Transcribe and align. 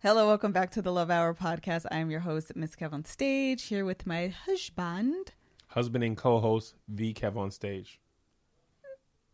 Hello, 0.00 0.26
welcome 0.28 0.52
back 0.52 0.70
to 0.72 0.82
the 0.82 0.92
Love 0.92 1.10
Hour 1.10 1.34
podcast. 1.34 1.84
I 1.90 1.98
am 1.98 2.10
your 2.10 2.20
host, 2.20 2.54
Miss 2.54 2.76
Kev 2.76 2.92
on 2.92 3.04
Stage, 3.04 3.64
here 3.64 3.84
with 3.84 4.06
my 4.06 4.28
husband. 4.28 5.32
Husband 5.68 6.04
and 6.04 6.16
co-host, 6.16 6.74
the 6.88 7.12
Kev 7.14 7.36
on 7.36 7.50
stage. 7.50 8.00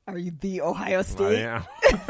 Are 0.09 0.19
you 0.19 0.33
the 0.33 0.61
Ohio 0.63 1.01
I 1.01 1.03
State? 1.03 1.39
am. 1.45 1.65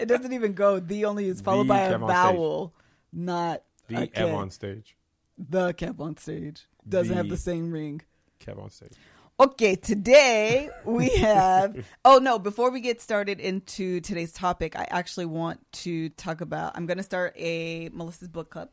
it 0.00 0.06
doesn't 0.08 0.32
even 0.32 0.54
go. 0.54 0.78
The 0.80 1.04
only 1.04 1.28
is 1.28 1.40
followed 1.40 1.64
The 1.64 1.68
by 1.68 1.80
a 1.80 1.90
Kev 1.92 2.02
on 2.02 2.08
vowel, 2.08 2.74
not 3.12 3.62
The 3.88 4.02
a 4.02 4.06
Kev 4.06 4.34
on 4.34 4.50
stage. 4.50 4.96
The 5.38 5.74
Kev 5.74 6.00
on 6.00 6.16
Stage. 6.16 6.66
Doesn't 6.88 7.14
have 7.16 7.26
The- 7.26 7.32
the 7.34 7.40
same 7.40 7.70
ring. 7.72 8.02
Kev 8.40 8.62
on 8.62 8.70
stage. 8.70 8.92
Okay, 9.38 9.76
today 9.76 10.70
we 10.86 11.10
have. 11.10 11.86
oh 12.06 12.16
no! 12.16 12.38
Before 12.38 12.70
we 12.70 12.80
get 12.80 13.02
started 13.02 13.38
into 13.38 14.00
today's 14.00 14.32
topic, 14.32 14.76
I 14.76 14.86
actually 14.88 15.26
want 15.26 15.60
to 15.82 16.08
talk 16.10 16.40
about. 16.40 16.74
I'm 16.74 16.86
going 16.86 16.96
to 16.96 17.02
start 17.02 17.34
a 17.36 17.90
Melissa's 17.90 18.28
book 18.28 18.48
club. 18.48 18.70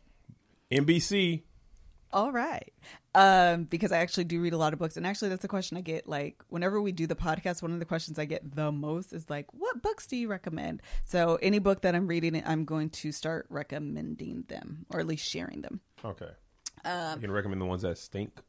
MBC. 0.72 1.42
All 2.14 2.32
right. 2.32 2.72
Um, 3.14 3.66
because 3.66 3.92
I 3.92 3.98
actually 3.98 4.24
do 4.24 4.40
read 4.40 4.54
a 4.54 4.58
lot 4.58 4.72
of 4.72 4.80
books. 4.80 4.96
And 4.96 5.06
actually, 5.06 5.30
that's 5.30 5.44
a 5.44 5.50
question 5.50 5.76
I 5.76 5.82
get. 5.82 6.08
Like, 6.08 6.42
whenever 6.48 6.82
we 6.82 6.94
do 6.94 7.08
the 7.08 7.16
podcast, 7.16 7.62
one 7.62 7.74
of 7.74 7.80
the 7.80 7.86
questions 7.86 8.18
I 8.18 8.24
get 8.24 8.56
the 8.56 8.72
most 8.72 9.12
is, 9.12 9.30
like, 9.30 9.48
what 9.52 9.82
books 9.82 10.08
do 10.08 10.16
you 10.16 10.30
recommend? 10.30 10.82
So, 11.04 11.38
any 11.42 11.60
book 11.60 11.82
that 11.82 11.94
I'm 11.94 12.08
reading, 12.08 12.42
I'm 12.46 12.64
going 12.64 12.90
to 12.92 13.12
start 13.12 13.48
recommending 13.50 14.46
them 14.48 14.86
or 14.90 15.02
at 15.02 15.08
least 15.08 15.30
sharing 15.30 15.62
them. 15.62 15.82
Okay. 16.06 16.30
Um, 16.86 17.16
you 17.16 17.22
can 17.22 17.32
recommend 17.32 17.60
the 17.60 17.66
ones 17.66 17.82
that 17.82 17.98
stink. 17.98 18.40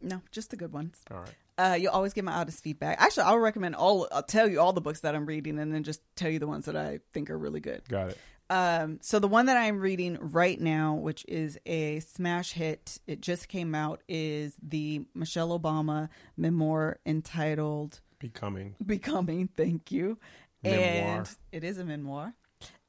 No, 0.00 0.22
just 0.30 0.50
the 0.50 0.56
good 0.56 0.72
ones. 0.72 0.98
All 1.10 1.18
right. 1.18 1.34
Uh, 1.58 1.74
you'll 1.74 1.92
always 1.92 2.14
get 2.14 2.24
my 2.24 2.32
honest 2.32 2.62
feedback. 2.62 3.00
Actually, 3.00 3.24
I'll 3.24 3.38
recommend 3.38 3.76
all, 3.76 4.08
I'll 4.10 4.22
tell 4.22 4.48
you 4.48 4.60
all 4.60 4.72
the 4.72 4.80
books 4.80 5.00
that 5.00 5.14
I'm 5.14 5.26
reading 5.26 5.58
and 5.58 5.74
then 5.74 5.82
just 5.82 6.00
tell 6.16 6.30
you 6.30 6.38
the 6.38 6.46
ones 6.46 6.64
that 6.64 6.76
I 6.76 7.00
think 7.12 7.28
are 7.28 7.36
really 7.38 7.60
good. 7.60 7.82
Got 7.88 8.10
it. 8.10 8.18
Um, 8.48 8.98
so 9.00 9.18
the 9.20 9.28
one 9.28 9.46
that 9.46 9.56
I'm 9.56 9.78
reading 9.78 10.18
right 10.20 10.60
now, 10.60 10.94
which 10.94 11.24
is 11.28 11.58
a 11.66 12.00
smash 12.00 12.52
hit, 12.52 12.98
it 13.06 13.20
just 13.20 13.48
came 13.48 13.74
out, 13.76 14.00
is 14.08 14.56
the 14.60 15.06
Michelle 15.14 15.56
Obama 15.56 16.08
memoir 16.36 16.98
entitled 17.06 18.00
Becoming. 18.18 18.74
"Becoming." 18.84 19.48
Thank 19.56 19.92
you. 19.92 20.18
Memoir. 20.64 21.18
And 21.18 21.36
it 21.52 21.62
is 21.62 21.78
a 21.78 21.84
memoir, 21.84 22.34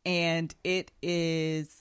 and 0.03 0.53
it 0.63 0.91
is 1.01 1.80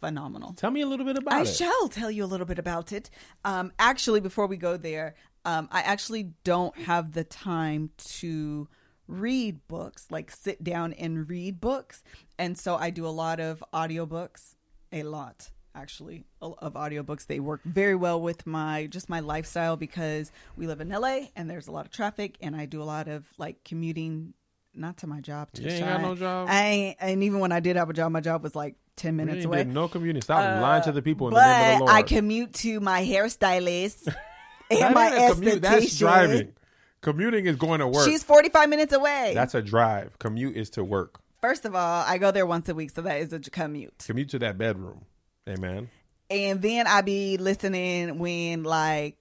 phenomenal. 0.00 0.52
Tell 0.54 0.70
me 0.70 0.80
a 0.80 0.86
little 0.86 1.06
bit 1.06 1.18
about 1.18 1.34
I 1.34 1.38
it. 1.40 1.48
I 1.48 1.52
shall 1.52 1.88
tell 1.88 2.10
you 2.10 2.24
a 2.24 2.26
little 2.26 2.46
bit 2.46 2.58
about 2.58 2.92
it. 2.92 3.10
Um, 3.44 3.72
actually, 3.78 4.20
before 4.20 4.46
we 4.46 4.56
go 4.56 4.76
there, 4.76 5.14
um, 5.44 5.68
I 5.70 5.80
actually 5.82 6.32
don't 6.44 6.76
have 6.78 7.12
the 7.12 7.24
time 7.24 7.90
to 7.98 8.68
read 9.06 9.66
books, 9.68 10.06
like 10.10 10.30
sit 10.30 10.62
down 10.62 10.92
and 10.94 11.28
read 11.28 11.60
books. 11.60 12.02
And 12.38 12.56
so 12.56 12.76
I 12.76 12.90
do 12.90 13.06
a 13.06 13.08
lot 13.08 13.40
of 13.40 13.62
audiobooks, 13.72 14.54
a 14.92 15.02
lot 15.02 15.50
actually 15.74 16.24
of 16.40 16.74
audiobooks. 16.74 17.26
They 17.26 17.40
work 17.40 17.60
very 17.64 17.94
well 17.94 18.20
with 18.20 18.46
my 18.46 18.86
just 18.86 19.08
my 19.08 19.20
lifestyle 19.20 19.76
because 19.76 20.32
we 20.56 20.66
live 20.66 20.80
in 20.80 20.88
LA 20.88 21.26
and 21.36 21.48
there's 21.48 21.68
a 21.68 21.72
lot 21.72 21.86
of 21.86 21.92
traffic 21.92 22.36
and 22.40 22.56
I 22.56 22.66
do 22.66 22.82
a 22.82 22.84
lot 22.84 23.08
of 23.08 23.26
like 23.38 23.62
commuting 23.64 24.34
not 24.74 24.98
to 24.98 25.06
my 25.06 25.20
job 25.20 25.52
to 25.52 25.62
You 25.62 25.68
ain't 25.70 25.84
got 25.84 26.00
no 26.00 26.14
job? 26.14 26.48
I 26.48 26.64
ain't, 26.64 26.96
and 27.00 27.24
even 27.24 27.40
when 27.40 27.52
I 27.52 27.60
did 27.60 27.76
have 27.76 27.90
a 27.90 27.92
job, 27.92 28.12
my 28.12 28.20
job 28.20 28.42
was 28.42 28.54
like 28.54 28.76
10 29.00 29.12
You 29.18 29.24
minutes 29.26 29.44
away. 29.44 29.64
no 29.64 29.88
community. 29.88 30.22
Stop 30.22 30.40
uh, 30.40 30.60
lying 30.60 30.82
to 30.84 30.92
the 30.92 31.02
people 31.02 31.28
in 31.28 31.34
the 31.34 31.40
name 31.40 31.72
of 31.72 31.78
the 31.78 31.84
Lord. 31.86 31.96
I 31.96 32.02
commute 32.02 32.52
to 32.54 32.80
my 32.80 33.04
hairstylist 33.04 34.14
and 34.70 34.94
my 34.94 35.30
commute. 35.32 35.62
That's 35.62 35.98
driving. 35.98 36.52
Commuting 37.00 37.46
is 37.46 37.56
going 37.56 37.80
to 37.80 37.88
work. 37.88 38.06
She's 38.06 38.22
45 38.22 38.68
minutes 38.68 38.92
away. 38.92 39.32
That's 39.34 39.54
a 39.54 39.62
drive. 39.62 40.18
Commute 40.18 40.56
is 40.56 40.70
to 40.70 40.84
work. 40.84 41.20
First 41.40 41.64
of 41.64 41.74
all, 41.74 42.04
I 42.06 42.18
go 42.18 42.30
there 42.30 42.44
once 42.44 42.68
a 42.68 42.74
week, 42.74 42.90
so 42.90 43.00
that 43.02 43.20
is 43.20 43.32
a 43.32 43.40
commute. 43.40 44.04
Commute 44.06 44.28
to 44.30 44.38
that 44.40 44.58
bedroom. 44.58 45.06
Amen. 45.48 45.88
And 46.28 46.60
then 46.60 46.86
I 46.86 47.00
be 47.00 47.38
listening 47.38 48.18
when, 48.18 48.62
like, 48.62 49.16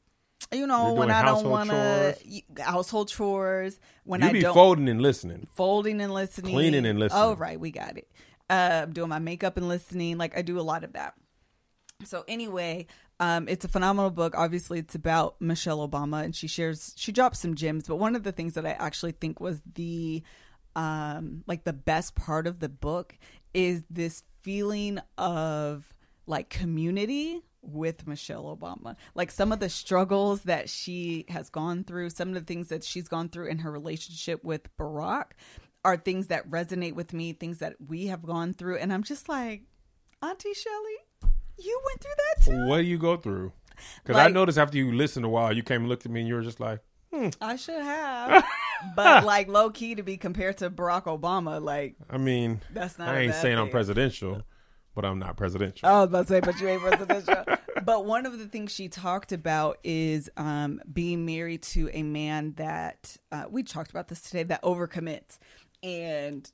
you 0.52 0.68
know, 0.68 0.94
when 0.94 1.10
I 1.10 1.24
don't 1.24 1.50
want 1.50 1.70
to 1.70 2.16
household 2.60 3.08
chores. 3.08 3.80
When 4.04 4.22
You 4.22 4.28
I 4.28 4.32
be 4.34 4.42
don't 4.42 4.54
folding 4.54 4.90
and 4.90 5.02
listening. 5.02 5.48
folding 5.54 6.02
and 6.02 6.14
listening, 6.14 6.54
Cleaning 6.54 6.86
and 6.86 7.00
listening. 7.00 7.22
Oh, 7.24 7.36
right, 7.36 7.60
we 7.60 7.72
got 7.72 7.98
it. 7.98 8.10
Uh, 8.50 8.86
doing 8.86 9.10
my 9.10 9.20
makeup 9.20 9.58
and 9.58 9.68
listening. 9.68 10.18
Like 10.18 10.38
I 10.38 10.42
do 10.42 10.60
a 10.60 10.62
lot 10.62 10.84
of 10.84 10.94
that. 10.94 11.14
So 12.06 12.24
anyway, 12.28 12.88
um, 13.20 13.48
it's 13.50 13.66
a 13.66 13.70
phenomenal 13.70 14.10
book. 14.10 14.34
Obviously, 14.38 14.80
it's 14.80 14.96
about 14.96 15.36
Michelle 15.42 15.88
Obama, 15.88 16.24
and 16.24 16.36
she 16.36 16.48
shares 16.48 16.94
she 16.96 17.12
drops 17.12 17.40
some 17.40 17.56
gems. 17.56 17.88
But 17.88 17.98
one 17.98 18.16
of 18.16 18.24
the 18.24 18.32
things 18.32 18.54
that 18.54 18.66
I 18.66 18.72
actually 18.72 19.12
think 19.12 19.40
was 19.40 19.60
the 19.76 20.24
um, 20.76 21.44
like 21.46 21.64
the 21.64 21.74
best 21.74 22.16
part 22.16 22.48
of 22.48 22.60
the 22.60 22.70
book 22.70 23.18
is 23.54 23.84
this 23.90 24.24
feeling 24.42 25.00
of 25.18 25.94
like 26.26 26.50
community 26.50 27.42
with 27.62 28.08
Michelle 28.08 28.56
Obama. 28.56 28.96
Like 29.16 29.32
some 29.32 29.52
of 29.52 29.60
the 29.60 29.70
struggles 29.70 30.44
that 30.44 30.70
she 30.70 31.26
has 31.28 31.50
gone 31.50 31.84
through, 31.84 32.12
some 32.12 32.30
of 32.30 32.36
the 32.36 32.42
things 32.42 32.70
that 32.70 32.84
she's 32.84 33.08
gone 33.08 33.30
through 33.30 33.48
in 33.48 33.60
her 33.60 33.72
relationship 33.72 34.44
with 34.44 34.76
Barack 34.78 35.32
are 35.86 35.98
things 35.98 36.28
that 36.28 36.50
resonate 36.50 36.94
with 36.94 37.14
me, 37.14 37.34
things 37.34 37.60
that 37.60 37.76
we 37.88 38.08
have 38.08 38.26
gone 38.26 38.54
through. 38.54 38.78
And 38.78 38.92
I'm 38.92 39.04
just 39.04 39.30
like, 39.30 39.64
Auntie 40.22 40.54
Shelly, 40.54 41.32
you 41.58 41.82
went 41.86 42.02
through 42.02 42.12
that 42.18 42.46
too? 42.46 42.68
What 42.68 42.78
do 42.78 42.84
you 42.84 42.98
go 42.98 43.18
through? 43.18 43.54
Because 44.04 44.20
I 44.20 44.28
noticed 44.28 44.58
after 44.58 44.78
you 44.78 44.92
listened 44.92 45.26
a 45.26 45.30
while, 45.30 45.54
you 45.54 45.64
came 45.64 45.82
and 45.82 45.90
looked 45.90 46.06
at 46.06 46.12
me 46.12 46.20
and 46.22 46.28
you 46.28 46.36
were 46.36 46.42
just 46.42 46.60
like, 46.60 46.82
I 47.42 47.56
should 47.56 47.82
have. 47.82 48.46
but 48.96 49.24
like 49.24 49.48
low 49.48 49.70
key 49.70 49.96
to 49.96 50.04
be 50.04 50.18
compared 50.18 50.58
to 50.58 50.70
Barack 50.70 51.04
Obama, 51.04 51.62
like 51.62 51.96
I 52.10 52.18
mean, 52.18 52.62
That's 52.74 52.98
not 52.98 53.10
I 53.10 53.20
ain't 53.20 53.34
saying 53.36 53.58
I'm 53.58 53.70
presidential, 53.70 54.44
but 54.96 55.06
I'm 55.06 55.20
not 55.20 55.38
presidential. 55.38 55.88
I 55.88 56.02
was 56.02 56.10
about 56.10 56.28
to 56.28 56.34
say, 56.34 56.40
but 56.40 56.60
you 56.60 56.68
ain't 56.68 56.82
presidential. 56.82 57.46
but 57.84 58.06
one 58.06 58.26
of 58.26 58.38
the 58.38 58.48
things 58.48 58.72
she 58.72 58.90
talked 58.90 59.32
about 59.32 59.80
is 59.84 60.30
um, 60.38 60.82
being 60.92 61.26
married 61.26 61.64
to 61.64 61.90
a 61.94 62.04
man 62.04 62.54
that 62.58 63.18
uh, 63.32 63.46
we 63.50 63.64
talked 63.64 63.90
about 63.92 64.08
this 64.08 64.22
today 64.22 64.44
that 64.44 64.62
overcommits 64.62 65.40
and 65.84 66.50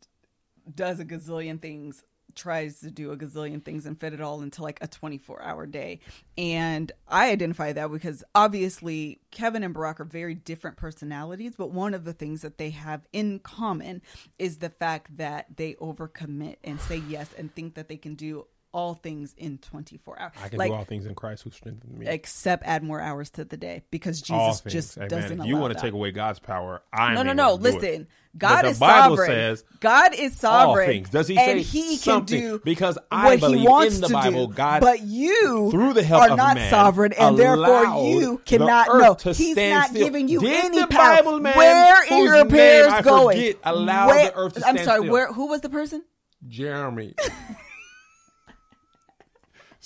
does 0.74 1.00
a 1.00 1.06
gazillion 1.06 1.62
things 1.62 2.03
tries 2.36 2.81
to 2.81 2.91
do 2.91 3.12
a 3.12 3.18
gazillion 3.18 3.63
things 3.63 3.86
and 3.86 4.00
fit 4.00 4.13
it 4.13 4.22
all 4.22 4.41
into 4.41 4.62
like 4.62 4.78
a 4.81 4.88
24 4.88 5.41
hour 5.41 5.66
day. 5.66 6.00
And 6.38 6.91
i 7.08 7.31
identify 7.31 7.72
that 7.74 7.91
because 7.91 8.24
obviously 8.34 9.19
kevin 9.31 9.64
and 9.64 9.74
barack 9.74 10.00
are 10.00 10.06
very 10.06 10.35
different 10.35 10.75
personalities 10.78 11.53
but 11.58 11.72
one 11.72 11.94
of 11.94 12.03
the 12.03 12.14
things 12.14 12.41
that 12.41 12.58
they 12.58 12.72
have 12.72 13.02
in 13.14 13.40
common 13.40 14.02
is 14.38 14.58
the 14.58 14.69
fact 14.69 15.16
that 15.18 15.46
they 15.56 15.75
overcommit 15.75 16.58
and 16.64 16.80
say 16.81 17.02
yes 17.08 17.30
and 17.38 17.53
think 17.56 17.75
that 17.75 17.88
they 17.88 17.97
can 17.97 18.16
do 18.16 18.46
all 18.75 18.94
things 18.94 19.34
in 19.38 19.58
24 19.59 20.19
hours 20.19 20.31
I 20.44 20.50
can 20.50 20.59
like 20.59 20.69
do 20.69 20.75
all 20.75 20.84
things 20.84 21.06
in 21.06 21.16
Christ 21.16 21.44
who 21.44 21.52
strengthens 21.52 21.97
me. 21.97 22.08
except 22.08 22.63
add 22.66 22.84
more 22.84 23.00
hours 23.00 23.30
to 23.31 23.46
the 23.46 23.56
day 23.56 23.84
because 23.90 24.22
jesus 24.22 24.62
just 24.68 24.97
Amen. 24.97 25.09
doesn't 25.09 25.40
If 25.40 25.46
you 25.46 25.56
want 25.56 25.74
to 25.74 25.80
take 25.80 25.94
away 25.94 26.12
God's 26.12 26.40
power, 26.40 26.81
I 26.91 27.14
no, 27.14 27.24
no, 27.24 27.31
no. 27.31 27.56
gonna 27.58 27.64
do 27.72 27.78
it. 27.78 27.81
Listen, 27.81 28.08
God 28.38 28.66
is 28.66 28.78
Bible 28.80 29.16
sovereign. 29.16 29.30
says 29.31 29.64
God 29.80 30.14
is 30.14 30.44
all 30.44 30.74
sovereign. 30.74 30.88
things. 30.90 31.09
Does 31.09 31.30
he 31.30 31.38
and 31.38 31.64
say 31.66 31.80
he 31.80 31.97
can 31.97 32.25
do 32.25 32.59
Because 32.66 32.97
I 33.09 33.28
what 33.28 33.40
believe 33.40 33.59
he 33.62 33.66
wants 33.68 33.96
in 33.96 34.02
the 34.02 34.08
to 34.09 34.14
Bible, 34.14 34.47
do. 34.47 34.53
God, 34.56 34.82
but 34.82 35.02
you 35.03 35.72
through 35.72 35.94
the 35.94 36.03
help 36.03 36.23
are 36.23 36.32
of 36.32 36.38
not 36.38 36.55
man, 36.55 36.70
sovereign, 36.70 37.14
and 37.14 37.38
therefore 37.40 37.85
you 38.11 38.41
cannot. 38.46 39.20
to 39.20 39.32
he's 39.32 39.55
not 39.55 39.88
still. 39.91 40.03
giving 40.03 40.28
you 40.28 40.41
Did 40.41 40.66
any 40.66 40.85
power. 40.88 41.16
Bible 41.23 41.40
man, 41.40 41.55
where 41.55 42.03
is 42.03 42.09
whose 42.09 42.35
your 42.35 42.46
prayers 42.46 42.91
I 42.91 43.02
going? 43.02 43.38
forget, 43.38 43.55
allow 43.64 44.08
Where- 44.08 44.26
the 44.32 44.35
earth 44.35 44.53
to 44.55 44.67
I'm 44.67 44.78
sorry. 44.79 45.09
Where? 45.09 45.32
Who 45.32 45.47
was 45.47 45.61
the 45.61 45.70
person? 45.70 46.03
Jeremy. 46.46 47.16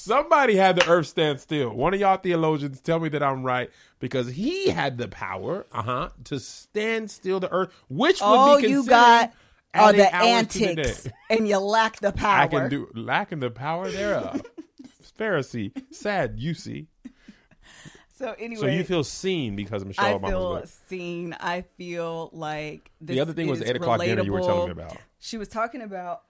Somebody 0.01 0.55
had 0.55 0.77
the 0.77 0.87
earth 0.87 1.07
stand 1.07 1.41
still. 1.41 1.71
One 1.71 1.93
of 1.93 1.99
y'all 1.99 2.15
theologians 2.15 2.79
tell 2.79 3.01
me 3.01 3.09
that 3.09 3.21
I'm 3.21 3.43
right 3.43 3.69
because 3.99 4.29
he 4.29 4.69
had 4.69 4.97
the 4.97 5.09
power, 5.09 5.65
uh 5.73 5.81
huh, 5.81 6.09
to 6.23 6.39
stand 6.39 7.11
still 7.11 7.41
the 7.41 7.51
earth, 7.51 7.73
which 7.89 8.21
would 8.21 8.27
All 8.27 8.61
be 8.61 8.69
you 8.69 8.85
got 8.85 9.33
are 9.73 9.91
the 9.91 9.97
to 9.97 10.03
the 10.03 10.15
antics, 10.15 11.05
and 11.29 11.49
you 11.49 11.57
lack 11.57 11.99
the 11.99 12.13
power. 12.13 12.39
I 12.39 12.47
can 12.47 12.69
do 12.69 12.89
lacking 12.95 13.41
the 13.41 13.51
power 13.51 13.91
thereof. 13.91 14.41
Pharisee, 15.19 15.73
sad, 15.91 16.35
you 16.37 16.53
see. 16.53 16.87
So 18.15 18.33
anyway, 18.39 18.61
So 18.61 18.67
you 18.67 18.85
feel 18.85 19.03
seen 19.03 19.57
because 19.57 19.83
Michelle 19.83 20.05
I 20.05 20.13
Obama 20.13 20.29
feel 20.29 20.65
seen. 20.87 21.35
I 21.37 21.65
feel 21.77 22.29
like 22.31 22.89
this 23.01 23.15
The 23.15 23.19
other 23.19 23.33
thing 23.33 23.47
was 23.47 23.59
the 23.59 23.69
eight 23.69 23.75
o'clock 23.75 23.99
dinner 23.99 24.23
you 24.23 24.31
were 24.31 24.39
telling 24.39 24.67
me 24.67 24.71
about. 24.71 24.95
She 25.19 25.37
was 25.37 25.49
talking 25.49 25.81
about 25.81 26.21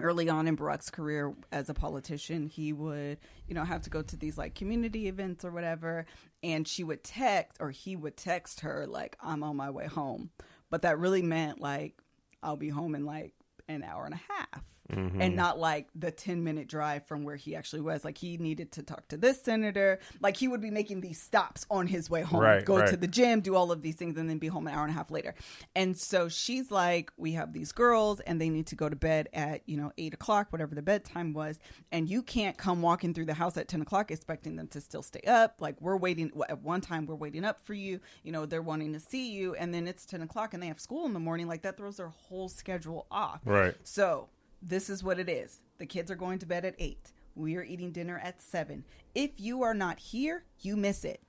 early 0.00 0.28
on 0.28 0.46
in 0.46 0.56
Barack's 0.56 0.90
career 0.90 1.34
as 1.50 1.68
a 1.68 1.74
politician, 1.74 2.46
he 2.46 2.72
would, 2.72 3.18
you 3.48 3.54
know, 3.54 3.64
have 3.64 3.82
to 3.82 3.90
go 3.90 4.02
to 4.02 4.16
these 4.16 4.36
like 4.36 4.54
community 4.54 5.08
events 5.08 5.44
or 5.44 5.50
whatever. 5.50 6.06
And 6.42 6.66
she 6.66 6.84
would 6.84 7.02
text 7.02 7.58
or 7.60 7.70
he 7.70 7.96
would 7.96 8.16
text 8.16 8.60
her, 8.60 8.86
like, 8.86 9.16
I'm 9.20 9.42
on 9.42 9.56
my 9.56 9.70
way 9.70 9.86
home. 9.86 10.30
But 10.70 10.82
that 10.82 10.98
really 10.98 11.22
meant 11.22 11.60
like, 11.60 11.94
I'll 12.42 12.56
be 12.56 12.68
home 12.68 12.94
in 12.94 13.04
like 13.04 13.32
an 13.68 13.82
hour 13.82 14.04
and 14.04 14.14
a 14.14 14.20
half. 14.32 14.64
Mm-hmm. 14.90 15.20
And 15.20 15.36
not 15.36 15.58
like 15.58 15.88
the 15.94 16.10
10 16.10 16.44
minute 16.44 16.68
drive 16.68 17.06
from 17.06 17.24
where 17.24 17.36
he 17.36 17.56
actually 17.56 17.82
was. 17.82 18.04
Like 18.04 18.18
he 18.18 18.36
needed 18.36 18.72
to 18.72 18.82
talk 18.82 19.08
to 19.08 19.16
this 19.16 19.42
senator. 19.42 19.98
Like 20.20 20.36
he 20.36 20.48
would 20.48 20.60
be 20.60 20.70
making 20.70 21.00
these 21.00 21.20
stops 21.20 21.66
on 21.70 21.86
his 21.86 22.08
way 22.08 22.22
home, 22.22 22.40
Right, 22.40 22.64
go 22.64 22.84
to 22.84 22.96
the 22.96 23.08
gym, 23.08 23.40
do 23.40 23.56
all 23.56 23.72
of 23.72 23.82
these 23.82 23.96
things, 23.96 24.16
and 24.16 24.28
then 24.28 24.38
be 24.38 24.46
home 24.46 24.66
an 24.66 24.74
hour 24.74 24.82
and 24.82 24.90
a 24.90 24.94
half 24.94 25.10
later. 25.10 25.34
And 25.74 25.96
so 25.96 26.28
she's 26.28 26.70
like, 26.70 27.12
We 27.16 27.32
have 27.32 27.52
these 27.52 27.72
girls 27.72 28.20
and 28.20 28.40
they 28.40 28.48
need 28.48 28.66
to 28.68 28.76
go 28.76 28.88
to 28.88 28.96
bed 28.96 29.28
at, 29.32 29.62
you 29.66 29.76
know, 29.76 29.92
eight 29.98 30.14
o'clock, 30.14 30.48
whatever 30.50 30.74
the 30.74 30.82
bedtime 30.82 31.32
was. 31.32 31.58
And 31.90 32.08
you 32.08 32.22
can't 32.22 32.56
come 32.56 32.82
walking 32.82 33.14
through 33.14 33.26
the 33.26 33.34
house 33.34 33.56
at 33.56 33.68
10 33.68 33.82
o'clock 33.82 34.10
expecting 34.10 34.56
them 34.56 34.68
to 34.68 34.80
still 34.80 35.02
stay 35.02 35.22
up. 35.26 35.56
Like, 35.60 35.80
we're 35.80 35.96
waiting, 35.96 36.30
at 36.48 36.62
one 36.62 36.80
time, 36.80 37.06
we're 37.06 37.14
waiting 37.14 37.44
up 37.44 37.62
for 37.62 37.74
you. 37.74 38.00
You 38.22 38.32
know, 38.32 38.46
they're 38.46 38.62
wanting 38.62 38.92
to 38.92 39.00
see 39.00 39.30
you. 39.32 39.54
And 39.54 39.72
then 39.72 39.88
it's 39.88 40.06
10 40.06 40.22
o'clock 40.22 40.54
and 40.54 40.62
they 40.62 40.68
have 40.68 40.80
school 40.80 41.06
in 41.06 41.12
the 41.12 41.20
morning. 41.20 41.48
Like, 41.48 41.62
that 41.62 41.76
throws 41.76 41.96
their 41.96 42.08
whole 42.08 42.48
schedule 42.48 43.06
off. 43.10 43.40
Right. 43.44 43.74
So 43.82 44.28
this 44.62 44.90
is 44.90 45.04
what 45.04 45.18
it 45.18 45.28
is. 45.28 45.60
The 45.78 45.86
kids 45.86 46.10
are 46.10 46.16
going 46.16 46.38
to 46.40 46.46
bed 46.46 46.64
at 46.64 46.74
eight. 46.78 47.12
We 47.34 47.56
are 47.56 47.62
eating 47.62 47.92
dinner 47.92 48.18
at 48.22 48.40
seven. 48.40 48.84
If 49.14 49.40
you 49.40 49.62
are 49.62 49.74
not 49.74 49.98
here, 49.98 50.44
you 50.60 50.76
miss 50.76 51.04
it. 51.04 51.20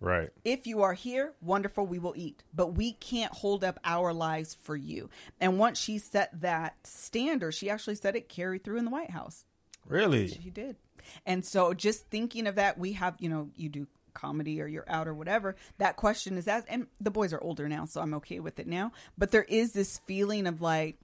Right. 0.00 0.28
If 0.44 0.66
you 0.66 0.82
are 0.82 0.92
here, 0.92 1.32
wonderful, 1.40 1.86
we 1.86 1.98
will 1.98 2.12
eat. 2.16 2.44
But 2.52 2.74
we 2.74 2.92
can't 2.92 3.32
hold 3.32 3.64
up 3.64 3.80
our 3.84 4.12
lives 4.12 4.54
for 4.62 4.76
you. 4.76 5.08
And 5.40 5.58
once 5.58 5.78
she 5.78 5.98
set 5.98 6.40
that 6.42 6.76
standard, 6.84 7.52
she 7.52 7.70
actually 7.70 7.94
said 7.94 8.14
it 8.14 8.28
carried 8.28 8.64
through 8.64 8.78
in 8.78 8.84
the 8.84 8.90
White 8.90 9.10
House. 9.10 9.46
Really? 9.86 10.28
She 10.28 10.50
did. 10.50 10.76
And 11.24 11.44
so 11.44 11.72
just 11.72 12.10
thinking 12.10 12.46
of 12.46 12.56
that, 12.56 12.78
we 12.78 12.92
have, 12.92 13.14
you 13.18 13.30
know, 13.30 13.50
you 13.56 13.70
do 13.70 13.86
comedy 14.12 14.60
or 14.60 14.66
you're 14.66 14.88
out 14.88 15.08
or 15.08 15.14
whatever, 15.14 15.56
that 15.78 15.96
question 15.96 16.36
is 16.36 16.48
asked. 16.48 16.66
And 16.68 16.86
the 17.00 17.10
boys 17.10 17.32
are 17.32 17.42
older 17.42 17.68
now, 17.68 17.86
so 17.86 18.00
I'm 18.00 18.14
okay 18.14 18.40
with 18.40 18.58
it 18.58 18.66
now. 18.66 18.92
But 19.16 19.30
there 19.30 19.44
is 19.44 19.72
this 19.72 20.00
feeling 20.06 20.46
of 20.46 20.60
like, 20.60 20.98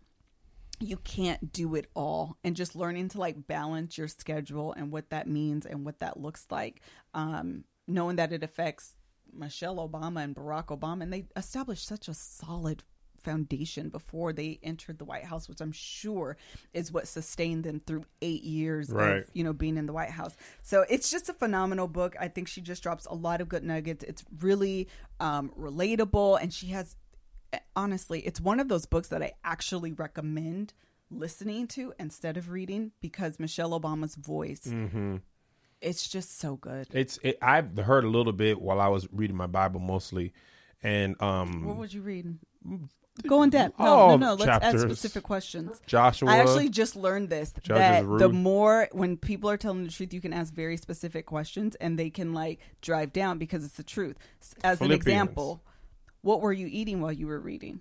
you 0.81 0.97
can't 0.97 1.53
do 1.53 1.75
it 1.75 1.87
all 1.95 2.37
and 2.43 2.57
just 2.57 2.75
learning 2.75 3.09
to 3.09 3.19
like 3.19 3.47
balance 3.47 3.99
your 3.99 4.09
schedule 4.09 4.73
and 4.73 4.91
what 4.91 5.11
that 5.11 5.29
means 5.29 5.67
and 5.67 5.85
what 5.85 6.01
that 6.01 6.19
looks 6.19 6.47
like 6.51 6.81
um 7.15 7.65
knowing 7.87 8.17
that 8.17 8.33
it 8.33 8.43
affects 8.43 8.97
Michelle 9.33 9.77
Obama 9.77 10.23
and 10.25 10.35
Barack 10.35 10.67
Obama 10.67 11.03
and 11.03 11.13
they 11.13 11.27
established 11.37 11.87
such 11.87 12.09
a 12.09 12.15
solid 12.15 12.83
foundation 13.21 13.91
before 13.91 14.33
they 14.33 14.59
entered 14.63 14.99
the 14.99 15.05
White 15.05 15.25
House 15.25 15.49
which 15.49 15.61
I'm 15.61 15.73
sure 15.73 16.37
is 16.73 16.91
what 16.91 17.07
sustained 17.07 17.65
them 17.65 17.81
through 17.87 18.05
8 18.23 18.43
years 18.43 18.89
Right. 18.91 19.19
of 19.19 19.31
you 19.35 19.45
know 19.45 19.53
being 19.53 19.77
in 19.77 19.85
the 19.87 19.93
White 19.93 20.11
House. 20.11 20.35
So 20.63 20.87
it's 20.89 21.11
just 21.11 21.29
a 21.29 21.35
phenomenal 21.35 21.87
book. 21.87 22.17
I 22.19 22.29
think 22.29 22.49
she 22.49 22.63
just 22.63 22.83
drops 22.83 23.05
a 23.07 23.15
lot 23.15 23.43
of 23.43 23.49
good 23.51 23.63
nuggets. 23.63 24.03
It's 24.05 24.25
really 24.41 24.89
um 25.21 25.53
relatable 25.59 26.41
and 26.41 26.51
she 26.53 26.69
has 26.69 26.97
honestly, 27.77 28.21
it's 28.21 28.41
one 28.41 28.61
of 28.61 28.69
those 28.69 28.87
books 28.87 29.09
that 29.09 29.23
I 29.23 29.33
actually 29.45 29.93
recommend 29.93 30.73
listening 31.11 31.67
to 31.69 31.93
instead 31.99 32.37
of 32.37 32.51
reading 32.51 32.93
because 33.01 33.39
Michelle 33.41 33.79
Obama's 33.79 34.15
voice, 34.15 34.63
Mm-hmm. 34.67 35.17
it's 35.81 36.09
just 36.09 36.39
so 36.39 36.57
good. 36.57 36.87
It's. 36.93 37.19
It, 37.23 37.39
I've 37.43 37.77
heard 37.79 38.05
a 38.05 38.09
little 38.09 38.33
bit 38.33 38.61
while 38.61 38.81
I 38.81 38.89
was 38.89 39.09
reading 39.13 39.37
my 39.37 39.47
Bible 39.47 39.81
mostly, 39.81 40.33
and 40.83 41.21
um, 41.21 41.65
What 41.65 41.77
was 41.77 41.93
you 41.95 42.03
reading? 42.03 42.39
Go 43.27 43.43
in 43.43 43.51
depth. 43.51 43.79
No, 43.79 44.11
no, 44.11 44.17
no. 44.17 44.31
Let's 44.35 44.45
chapters. 44.45 44.75
ask 44.83 44.87
specific 44.87 45.25
questions. 45.25 45.81
Joshua. 45.87 46.31
I 46.31 46.37
actually 46.39 46.69
just 46.71 46.97
learned 46.97 47.29
this 47.29 47.53
Judges 47.63 48.07
that 48.09 48.19
the 48.19 48.29
more 48.31 48.89
when 48.93 49.17
people 49.19 49.51
are 49.51 49.57
telling 49.59 49.85
the 49.85 49.91
truth, 49.91 50.15
you 50.15 50.21
can 50.23 50.33
ask 50.33 50.55
very 50.55 50.77
specific 50.79 51.27
questions 51.27 51.75
and 51.77 51.99
they 51.99 52.09
can 52.09 52.33
like 52.33 52.61
drive 52.81 53.13
down 53.13 53.37
because 53.39 53.63
it's 53.65 53.75
the 53.75 53.83
truth. 53.83 54.17
As 54.65 54.81
an 54.81 54.91
example, 54.93 55.61
what 56.23 56.41
were 56.41 56.53
you 56.53 56.67
eating 56.71 57.01
while 57.01 57.13
you 57.13 57.27
were 57.27 57.41
reading? 57.41 57.81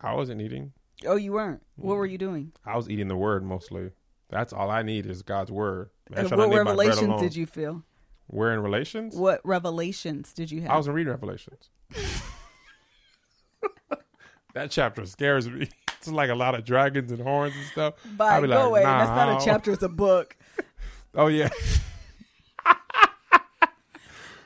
I 0.00 0.14
wasn't 0.14 0.40
eating. 0.40 0.72
Oh, 1.06 1.16
you 1.16 1.32
weren't. 1.32 1.62
What 1.76 1.94
Mm. 1.94 1.98
were 1.98 2.06
you 2.06 2.18
doing? 2.18 2.52
I 2.64 2.76
was 2.76 2.88
eating 2.88 3.08
the 3.08 3.16
word 3.16 3.44
mostly. 3.44 3.90
That's 4.30 4.52
all 4.52 4.70
I 4.70 4.82
need 4.82 5.06
is 5.06 5.22
God's 5.22 5.50
word. 5.50 5.90
Man, 6.10 6.26
And 6.26 6.30
what 6.36 6.50
revelations 6.50 7.20
did 7.20 7.34
you 7.36 7.46
feel? 7.46 7.82
We're 8.30 8.52
in 8.52 8.60
relations. 8.60 9.14
What 9.16 9.40
revelations 9.44 10.32
did 10.34 10.50
you 10.50 10.62
have? 10.62 10.70
I 10.70 10.76
wasn't 10.76 10.96
reading 10.96 11.12
Revelations. 11.12 11.70
that 14.54 14.70
chapter 14.70 15.04
scares 15.06 15.48
me. 15.48 15.68
It's 15.98 16.06
like 16.06 16.30
a 16.30 16.34
lot 16.36 16.54
of 16.54 16.64
dragons 16.64 17.10
and 17.10 17.20
horns 17.20 17.56
and 17.56 17.64
stuff. 17.66 17.94
By 18.16 18.40
go 18.40 18.46
like, 18.46 18.58
away. 18.60 18.82
nah. 18.84 18.98
That's 19.04 19.10
not 19.16 19.42
a 19.42 19.44
chapter. 19.44 19.72
It's 19.72 19.82
a 19.82 19.88
book. 19.88 20.36
Oh 21.14 21.26
yeah. 21.26 21.48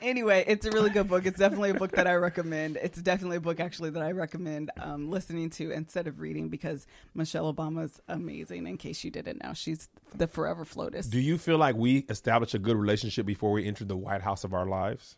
Anyway, 0.03 0.43
it's 0.47 0.65
a 0.65 0.71
really 0.71 0.89
good 0.89 1.07
book. 1.07 1.25
It's 1.25 1.39
definitely 1.39 1.69
a 1.69 1.75
book 1.75 1.93
that 1.93 2.07
I 2.07 2.15
recommend. 2.15 2.77
It's 2.81 3.01
definitely 3.01 3.37
a 3.37 3.41
book 3.41 3.61
actually 3.61 3.89
that 3.91 4.03
I 4.03 4.11
recommend 4.11 4.69
um, 4.77 5.09
listening 5.09 5.49
to 5.51 5.71
instead 5.71 6.07
of 6.07 6.19
reading 6.19 6.49
because 6.49 6.85
Michelle 7.15 7.51
Obama's 7.53 8.01
amazing. 8.09 8.67
In 8.67 8.77
case 8.77 9.03
you 9.05 9.11
didn't 9.11 9.41
know, 9.41 9.53
she's 9.53 9.87
the 10.13 10.27
forever 10.27 10.65
FLOTUS. 10.65 11.09
Do 11.09 11.19
you 11.21 11.37
feel 11.37 11.57
like 11.57 11.77
we 11.77 11.99
established 12.09 12.53
a 12.53 12.59
good 12.59 12.75
relationship 12.75 13.25
before 13.25 13.51
we 13.51 13.65
entered 13.65 13.87
the 13.87 13.95
White 13.97 14.21
House 14.21 14.43
of 14.43 14.53
our 14.53 14.65
lives? 14.65 15.15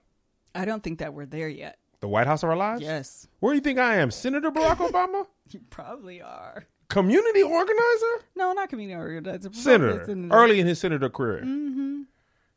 I 0.53 0.65
don't 0.65 0.83
think 0.83 0.99
that 0.99 1.13
we're 1.15 1.25
there 1.25 1.49
yet. 1.49 1.79
The 2.01 2.07
White 2.07 2.27
House 2.27 2.43
of 2.43 2.49
our 2.49 2.55
lives? 2.55 2.81
Yes, 2.81 3.27
Where 3.39 3.53
do 3.53 3.55
you 3.55 3.61
think 3.61 3.79
I 3.79 3.95
am? 3.95 4.11
Senator 4.11 4.51
Barack 4.51 4.77
Obama? 4.91 5.25
you 5.49 5.61
probably 5.71 6.21
are. 6.21 6.65
Community 6.89 7.41
organizer? 7.41 8.25
No, 8.35 8.53
not 8.53 8.69
community 8.69 8.95
organizer. 8.95 9.49
Senator. 9.51 10.05
Early 10.31 10.59
in 10.59 10.67
his 10.67 10.79
senator 10.79 11.09
career. 11.09 11.41
Mm-hmm. 11.43 12.01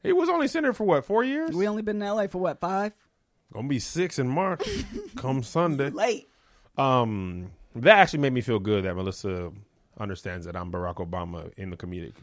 He 0.03 0.13
was 0.13 0.29
only 0.29 0.49
senator 0.49 0.73
for 0.73 0.85
what, 0.85 1.05
four 1.05 1.25
years? 1.25 1.51
We 1.51 1.67
only 1.67 1.83
been 1.83 2.01
in 2.01 2.09
LA 2.09 2.27
for 2.29 2.39
what 2.39 2.61
five? 2.61 2.93
Gonna 3.53 3.69
be 3.69 3.79
six 3.79 4.19
in 4.19 4.29
March, 4.29 4.63
come 5.17 5.43
Sunday. 5.43 5.91
Late. 5.91 6.29
Um, 6.77 7.51
that 7.75 7.99
actually 7.99 8.21
made 8.21 8.33
me 8.33 8.41
feel 8.41 8.59
good 8.59 8.85
that 8.85 8.95
Melissa 8.95 9.51
understands 9.99 10.47
that 10.47 10.57
I'm 10.57 10.71
Barack 10.71 10.97
Obama 10.97 11.53
in 11.57 11.71
the 11.71 11.77
comedic, 11.77 12.15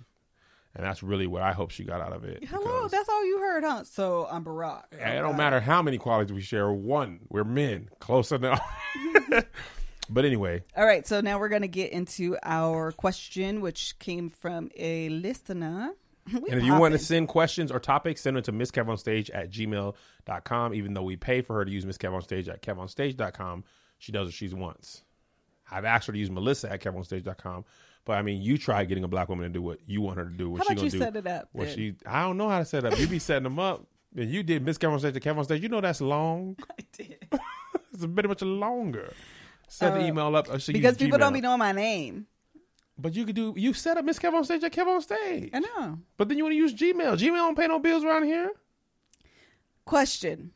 and 0.75 0.85
that's 0.85 1.03
really 1.03 1.27
what 1.27 1.41
I 1.41 1.51
hope 1.51 1.71
she 1.71 1.83
got 1.83 1.99
out 1.99 2.13
of 2.13 2.23
it. 2.23 2.45
Hello, 2.45 2.87
that's 2.87 3.09
all 3.09 3.25
you 3.25 3.39
heard, 3.39 3.63
huh? 3.63 3.83
So 3.83 4.27
I'm 4.31 4.45
Barack. 4.45 4.83
it 4.93 5.21
don't 5.21 5.35
matter 5.35 5.59
how 5.59 5.81
many 5.81 5.97
qualities 5.97 6.33
we 6.33 6.41
share. 6.41 6.71
One, 6.71 7.21
we're 7.29 7.43
men, 7.43 7.89
close 7.99 8.31
enough. 8.31 8.61
but 10.09 10.25
anyway, 10.25 10.63
All 10.77 10.85
right, 10.85 11.05
so 11.05 11.21
now 11.21 11.39
we're 11.39 11.49
going 11.49 11.63
to 11.63 11.67
get 11.67 11.91
into 11.91 12.37
our 12.43 12.91
question, 12.91 13.61
which 13.61 13.97
came 13.99 14.29
from 14.29 14.69
a 14.77 15.09
listener. 15.09 15.91
We 16.33 16.49
and 16.49 16.59
if 16.59 16.63
you 16.65 16.73
want 16.75 16.93
to 16.93 16.99
send 16.99 17.27
questions 17.27 17.71
or 17.71 17.79
topics, 17.79 18.21
send 18.21 18.35
them 18.37 18.43
to 18.43 18.51
misskevonstage 18.51 19.29
at 19.33 19.51
gmail.com. 19.51 20.73
Even 20.73 20.93
though 20.93 21.03
we 21.03 21.15
pay 21.15 21.41
for 21.41 21.55
her 21.57 21.65
to 21.65 21.71
use 21.71 21.85
misskevonstage 21.85 22.47
at 22.47 22.61
kevonstage.com, 22.61 23.63
she 23.99 24.11
does 24.11 24.27
what 24.27 24.33
she 24.33 24.47
wants. 24.49 25.03
I've 25.71 25.85
asked 25.85 26.07
her 26.07 26.13
to 26.13 26.19
use 26.19 26.29
Melissa 26.31 26.71
at 26.71 26.81
kevonstage.com. 26.81 27.65
But 28.05 28.13
I 28.17 28.21
mean, 28.21 28.41
you 28.41 28.57
try 28.57 28.85
getting 28.85 29.03
a 29.03 29.07
black 29.07 29.29
woman 29.29 29.45
to 29.47 29.49
do 29.53 29.61
what 29.61 29.79
you 29.87 30.01
want 30.01 30.17
her 30.17 30.25
to 30.25 30.31
do. 30.31 30.49
What 30.51 30.59
How 30.59 30.63
she 30.69 30.75
gonna 30.75 30.85
you 30.85 30.91
do? 30.91 30.99
set 30.99 31.15
it 31.15 31.25
up, 31.27 31.49
What 31.53 31.67
then? 31.67 31.75
she? 31.75 31.95
I 32.05 32.21
don't 32.23 32.37
know 32.37 32.49
how 32.49 32.59
to 32.59 32.65
set 32.65 32.83
it 32.85 32.93
up. 32.93 32.99
You 32.99 33.07
be 33.07 33.19
setting 33.19 33.43
them 33.43 33.57
up. 33.59 33.85
And 34.15 34.29
you 34.29 34.43
did 34.43 34.63
Miss 34.63 34.77
Kevin 34.77 34.93
on 34.93 34.99
stage 34.99 35.13
to 35.15 35.19
Kevin 35.19 35.39
on 35.39 35.43
stage. 35.45 35.61
You 35.61 35.69
know 35.69 35.81
that's 35.81 36.01
long. 36.01 36.55
I 36.71 36.83
did. 36.91 37.27
It's 37.93 38.03
a 38.03 38.07
bit 38.09 38.27
much 38.27 38.41
longer. 38.41 39.13
Set 39.69 39.93
the 39.93 40.05
email 40.05 40.35
up. 40.35 40.49
uh, 40.49 40.53
Uh, 40.55 40.59
because 40.67 40.97
people 40.97 41.17
don't 41.17 41.31
be 41.31 41.39
knowing 41.39 41.59
my 41.59 41.71
name. 41.71 42.27
But 42.97 43.15
you 43.15 43.25
could 43.25 43.35
do. 43.35 43.53
You 43.57 43.73
set 43.73 43.97
up 43.97 44.05
Miss 44.05 44.19
Kevin 44.19 44.37
on 44.37 44.45
stage 44.45 44.63
at 44.63 44.71
Kevin 44.71 44.93
on 44.93 45.01
stage. 45.01 45.49
I 45.53 45.59
know. 45.59 45.99
But 46.17 46.29
then 46.29 46.37
you 46.37 46.45
want 46.45 46.53
to 46.53 46.57
use 46.57 46.73
Gmail. 46.73 47.17
Gmail 47.17 47.35
don't 47.35 47.57
pay 47.57 47.67
no 47.67 47.79
bills 47.79 48.03
around 48.03 48.23
here. 48.23 48.51
Question. 49.83 50.51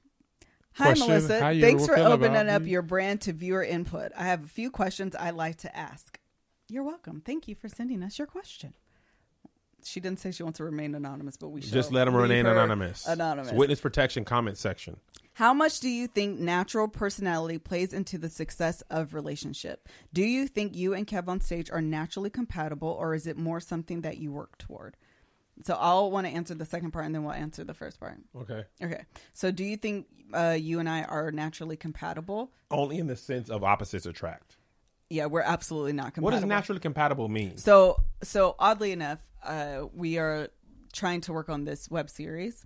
Hi, 0.74 0.86
Question. 0.86 1.08
Melissa. 1.08 1.39
How 1.41 1.50
you 1.50 1.62
Thanks 1.62 1.86
for 1.86 1.96
feel 1.96 2.08
opening 2.08 2.31
about 2.31 2.48
up 2.48 2.62
me? 2.62 2.69
your 2.72 2.81
brand 2.81 3.22
to 3.22 3.34
viewer 3.34 3.63
input. 3.63 4.12
I 4.17 4.24
have 4.24 4.46
a 4.46 4.48
few 4.48 4.72
questions 4.72 5.15
I'd 5.19 5.36
like 5.36 5.58
to 5.58 5.75
ask. 5.75 6.17
You're 6.69 6.84
welcome. 6.84 7.22
Thank 7.25 7.48
you 7.48 7.55
for 7.55 7.67
sending 7.67 8.01
us 8.03 8.17
your 8.17 8.27
question. 8.27 8.74
She 9.84 10.00
didn't 10.00 10.19
say 10.19 10.31
she 10.31 10.43
wants 10.43 10.58
to 10.58 10.63
remain 10.63 10.93
anonymous, 10.96 11.38
but 11.38 11.50
we 11.50 11.62
should 11.62 11.74
Just 11.74 11.91
let 11.91 12.05
them 12.05 12.15
remain 12.15 12.46
anonymous. 12.46 13.08
Anonymous. 13.08 13.50
It's 13.50 13.58
witness 13.58 13.79
protection 13.79 14.24
comment 14.25 14.58
section. 14.58 14.98
How 15.39 15.53
much 15.53 15.79
do 15.79 15.88
you 15.88 16.08
think 16.08 16.38
natural 16.38 16.89
personality 16.89 17.60
plays 17.60 17.93
into 17.93 18.17
the 18.17 18.27
success 18.27 18.84
of 18.89 19.13
relationship? 19.13 19.88
Do 20.12 20.22
you 20.22 20.48
think 20.48 20.75
you 20.75 20.93
and 20.93 21.08
Kev 21.08 21.29
on 21.29 21.39
stage 21.39 21.72
are 21.72 21.81
naturally 21.81 22.29
compatible, 22.29 22.89
or 22.89 23.15
is 23.15 23.25
it 23.25 23.38
more 23.38 23.62
something 23.62 24.01
that 24.01 24.17
you 24.17 24.34
work 24.34 24.58
toward? 24.58 24.98
So 25.63 25.77
I'll 25.79 26.12
want 26.12 26.27
to 26.27 26.34
answer 26.34 26.55
the 26.55 26.65
second 26.65 26.91
part, 26.91 27.05
and 27.05 27.15
then 27.15 27.24
we'll 27.24 27.31
answer 27.31 27.63
the 27.63 27.74
first 27.74 28.01
part. 28.01 28.17
Okay. 28.36 28.65
Okay. 28.84 29.05
So 29.31 29.50
do 29.50 29.63
you 29.63 29.77
think 29.77 30.08
uh, 30.34 30.58
you 30.60 30.81
and 30.81 30.89
I 30.89 31.03
are 31.03 31.31
naturally 31.31 31.77
compatible? 31.77 32.51
Only 32.69 32.98
in 32.98 33.08
the 33.08 33.15
sense 33.15 33.50
of 33.50 33.63
opposites 33.63 34.05
attract. 34.05 34.58
Yeah, 35.10 35.27
we're 35.27 35.39
absolutely 35.39 35.93
not 35.93 36.15
compatible. 36.15 36.25
What 36.25 36.31
does 36.31 36.43
naturally 36.43 36.81
compatible 36.81 37.29
mean? 37.29 37.55
So, 37.55 38.03
so 38.24 38.58
oddly 38.60 38.91
enough, 38.91 39.19
uh, 39.41 39.86
we 39.93 40.17
are 40.17 40.50
trying 40.91 41.22
to 41.22 41.31
work 41.31 41.48
on 41.48 41.63
this 41.63 41.89
web 41.89 42.10
series, 42.10 42.65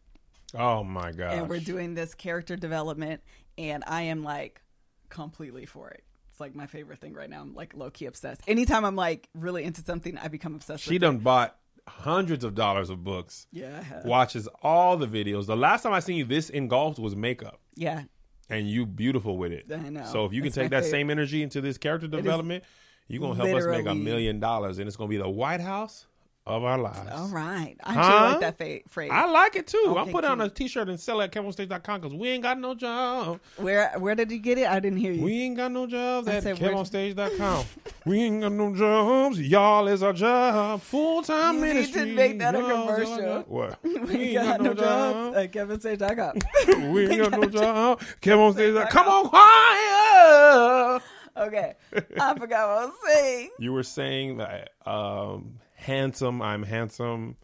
Oh 0.54 0.84
my 0.84 1.12
god. 1.12 1.34
and 1.34 1.50
we're 1.50 1.60
doing 1.60 1.94
this 1.96 2.14
character 2.14 2.56
development, 2.56 3.22
and 3.58 3.84
I 3.88 4.04
am 4.04 4.24
like 4.24 4.62
completely 5.10 5.66
for 5.66 5.90
it. 5.90 6.04
It's 6.32 6.40
like 6.40 6.56
my 6.56 6.66
favorite 6.66 7.00
thing 7.00 7.14
right 7.14 7.30
now. 7.30 7.42
I'm 7.42 7.54
like 7.54 7.76
low 7.76 7.90
key 7.92 8.06
obsessed. 8.06 8.42
Anytime 8.48 8.86
I'm 8.86 8.96
like 8.96 9.30
really 9.36 9.64
into 9.64 9.82
something, 9.82 10.18
I 10.18 10.28
become 10.28 10.56
obsessed. 10.56 10.84
She 10.84 10.98
done 10.98 11.20
bought 11.20 11.56
hundreds 11.88 12.44
of 12.44 12.56
dollars 12.56 12.90
of 12.90 13.04
books. 13.04 13.46
Yeah. 13.52 13.84
Watches 14.06 14.48
all 14.62 14.98
the 14.98 15.08
videos. 15.08 15.46
The 15.46 15.58
last 15.58 15.84
time 15.84 15.94
I 15.94 16.00
seen 16.00 16.18
you 16.18 16.26
this 16.26 16.50
engulfed 16.50 16.98
was 17.00 17.16
makeup. 17.16 17.60
yeah. 17.76 18.04
and 18.50 18.70
you 18.70 18.86
beautiful 18.86 19.38
with 19.38 19.52
it. 19.52 19.66
I 19.72 19.90
know. 19.90 20.06
So 20.06 20.26
if 20.26 20.34
you 20.34 20.42
can 20.42 20.52
take 20.52 20.70
that 20.72 20.84
favorite. 20.84 20.92
same 20.92 21.10
energy 21.10 21.44
into 21.44 21.62
this 21.62 21.78
character 21.78 22.08
development, 22.08 22.64
you're 23.08 23.22
gonna 23.22 23.36
help 23.36 23.50
us 23.56 23.66
make 23.68 23.86
a 23.86 23.96
million 23.96 24.40
dollars, 24.40 24.80
and 24.80 24.88
it's 24.88 24.96
gonna 24.96 25.10
be 25.10 25.18
the 25.18 25.30
White 25.30 25.62
House 25.62 26.06
of 26.46 26.64
our 26.66 26.78
lives. 26.78 27.10
All 27.14 27.30
right, 27.30 27.76
I 27.84 27.94
Huh? 27.94 28.00
actually 28.02 28.30
like 28.32 28.40
that 28.42 28.58
fa- 28.58 28.90
phrase. 28.90 29.12
I 29.14 29.30
like 29.32 29.56
it 29.56 29.66
too. 29.68 29.82
I'm 29.88 29.98
Okay, 30.00 30.12
putting 30.12 30.30
on 30.30 30.42
a 30.42 30.46
cute. 30.46 30.56
T-shirt 30.56 30.90
and 30.90 31.00
sell 31.00 31.22
it 31.22 31.26
at 31.26 31.32
KevOnStage.com 31.32 32.02
because 32.02 32.14
we 32.14 32.28
ain't 32.30 32.44
got 32.44 32.60
no 32.60 32.76
job. 32.76 33.40
where 33.58 33.92
where 33.98 34.14
did 34.16 34.30
you 34.32 34.40
get 34.40 34.58
it? 34.58 34.68
I 34.68 34.80
didn't 34.82 35.00
hear 35.00 35.14
you. 35.14 35.24
We 35.24 35.42
ain't 35.44 35.56
got 35.56 35.72
no 35.72 35.88
jobs 35.88 36.28
I 36.28 36.34
at 36.36 36.44
KevOnStage.com. 36.44 37.66
we 38.06 38.22
ain't 38.24 38.42
got 38.42 38.52
no 38.52 38.76
jobs. 38.76 39.40
Y'all 39.40 39.88
is 39.88 40.04
our 40.04 40.12
job. 40.14 40.82
Full 40.82 41.22
time 41.24 41.64
You 41.64 41.74
need 41.76 41.94
to 41.94 42.06
make 42.08 42.40
that 42.40 42.56
a 42.56 42.60
Y'all 42.60 42.90
is 42.90 43.10
our 43.10 43.16
commercial. 43.16 43.42
What? 43.44 43.80
we 43.84 44.36
ain't 44.36 44.44
got 44.46 44.62
no 44.62 44.74
jobs 44.74 45.38
at 45.38 45.52
KevOnStage.com. 45.54 46.92
we 46.94 47.08
ain't 47.08 47.22
got 47.22 47.40
no 47.40 47.48
job. 47.48 48.02
KevOnStage.com. 48.22 48.88
Come 48.88 49.08
on, 49.08 49.30
choir. 49.30 51.02
okay, 51.48 51.74
I 52.20 52.38
forgot 52.38 52.68
what 52.68 52.78
I 52.78 52.86
was 52.86 52.94
saying. 53.08 53.50
You 53.60 53.74
were 53.74 53.84
saying 53.84 54.38
that 54.38 54.72
um, 54.86 55.60
handsome. 55.84 56.42
I'm 56.42 56.64
handsome. 56.64 57.38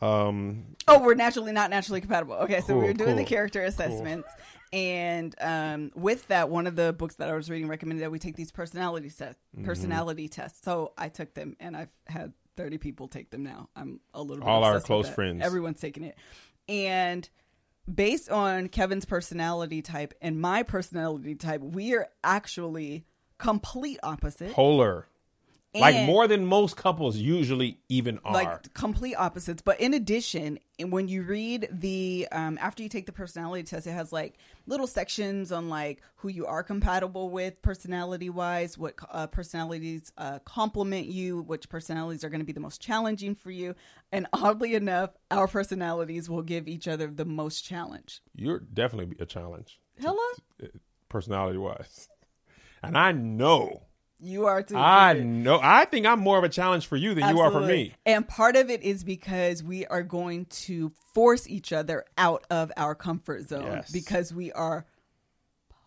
Um, 0.00 0.76
Oh, 0.88 1.02
we're 1.02 1.14
naturally 1.14 1.52
not 1.52 1.70
naturally 1.70 2.00
compatible. 2.00 2.34
Okay, 2.34 2.60
so 2.60 2.74
we 2.74 2.80
Cool, 2.80 2.88
were 2.88 2.92
doing 2.94 3.16
the 3.16 3.24
character 3.24 3.62
assessments, 3.62 4.28
and 4.72 5.34
um, 5.40 5.92
with 5.94 6.26
that, 6.28 6.50
one 6.50 6.66
of 6.66 6.76
the 6.76 6.92
books 6.92 7.14
that 7.16 7.30
I 7.30 7.34
was 7.34 7.48
reading 7.48 7.68
recommended 7.68 8.02
that 8.02 8.10
we 8.10 8.18
take 8.18 8.36
these 8.36 8.52
personality 8.52 9.08
tests. 9.10 9.40
Mm-hmm. 9.54 9.64
Personality 9.64 10.28
tests. 10.28 10.62
So 10.64 10.92
I 10.98 11.08
took 11.08 11.32
them, 11.34 11.56
and 11.60 11.76
I've 11.76 11.90
had 12.06 12.32
thirty 12.56 12.76
people 12.78 13.08
take 13.08 13.30
them 13.30 13.44
now. 13.44 13.68
I'm 13.76 14.00
a 14.12 14.20
little 14.20 14.44
bit 14.44 14.48
All 14.48 14.64
our 14.64 14.80
close 14.80 15.08
friends. 15.08 15.42
Everyone's 15.42 15.80
taking 15.80 16.02
it, 16.04 16.16
and 16.68 17.28
based 17.92 18.30
on 18.30 18.68
Kevin's 18.68 19.04
personality 19.04 19.80
type 19.80 20.14
and 20.20 20.40
my 20.40 20.62
personality 20.62 21.34
type, 21.34 21.60
we 21.60 21.94
are 21.94 22.08
actually 22.22 23.06
complete 23.38 23.98
opposite. 24.02 24.52
polar. 24.52 25.06
Like 25.80 26.06
more 26.06 26.28
than 26.28 26.46
most 26.46 26.76
couples 26.76 27.16
usually 27.16 27.78
even 27.88 28.20
are. 28.24 28.32
like 28.32 28.74
complete 28.74 29.16
opposites. 29.16 29.60
But 29.60 29.80
in 29.80 29.92
addition, 29.92 30.60
when 30.80 31.08
you 31.08 31.22
read 31.22 31.68
the 31.72 32.28
um, 32.30 32.58
after 32.60 32.82
you 32.82 32.88
take 32.88 33.06
the 33.06 33.12
personality 33.12 33.64
test, 33.64 33.86
it 33.86 33.92
has 33.92 34.12
like 34.12 34.38
little 34.66 34.86
sections 34.86 35.50
on 35.50 35.68
like 35.68 36.00
who 36.16 36.28
you 36.28 36.46
are 36.46 36.62
compatible 36.62 37.28
with 37.28 37.60
personality 37.62 38.30
wise, 38.30 38.78
what 38.78 38.94
uh, 39.10 39.26
personalities 39.26 40.12
uh, 40.16 40.38
complement 40.40 41.06
you, 41.06 41.42
which 41.42 41.68
personalities 41.68 42.24
are 42.24 42.30
going 42.30 42.40
to 42.40 42.46
be 42.46 42.52
the 42.52 42.60
most 42.60 42.80
challenging 42.80 43.34
for 43.34 43.50
you, 43.50 43.74
and 44.12 44.26
oddly 44.32 44.74
enough, 44.74 45.10
our 45.30 45.48
personalities 45.48 46.30
will 46.30 46.42
give 46.42 46.68
each 46.68 46.86
other 46.86 47.08
the 47.08 47.24
most 47.24 47.62
challenge. 47.62 48.22
You're 48.34 48.60
definitely 48.60 49.16
a 49.18 49.26
challenge, 49.26 49.80
Hello, 50.00 50.68
personality 51.08 51.58
wise. 51.58 52.08
And 52.82 52.98
I 52.98 53.12
know, 53.12 53.82
you 54.20 54.46
are 54.46 54.62
too. 54.62 54.76
I 54.76 55.14
know, 55.14 55.58
I 55.62 55.84
think 55.84 56.06
I'm 56.06 56.20
more 56.20 56.38
of 56.38 56.44
a 56.44 56.48
challenge 56.48 56.86
for 56.86 56.96
you 56.96 57.14
than 57.14 57.34
you 57.34 57.40
are 57.40 57.50
for 57.50 57.60
me. 57.60 57.94
And 58.06 58.26
part 58.26 58.56
of 58.56 58.70
it 58.70 58.82
is 58.82 59.04
because 59.04 59.62
we 59.62 59.86
are 59.86 60.02
going 60.02 60.46
to 60.46 60.92
force 61.14 61.46
each 61.48 61.72
other 61.72 62.04
out 62.16 62.44
of 62.50 62.72
our 62.76 62.94
comfort 62.94 63.48
zone 63.48 63.64
Yes. 63.66 63.90
because 63.92 64.32
we 64.32 64.50
are 64.52 64.86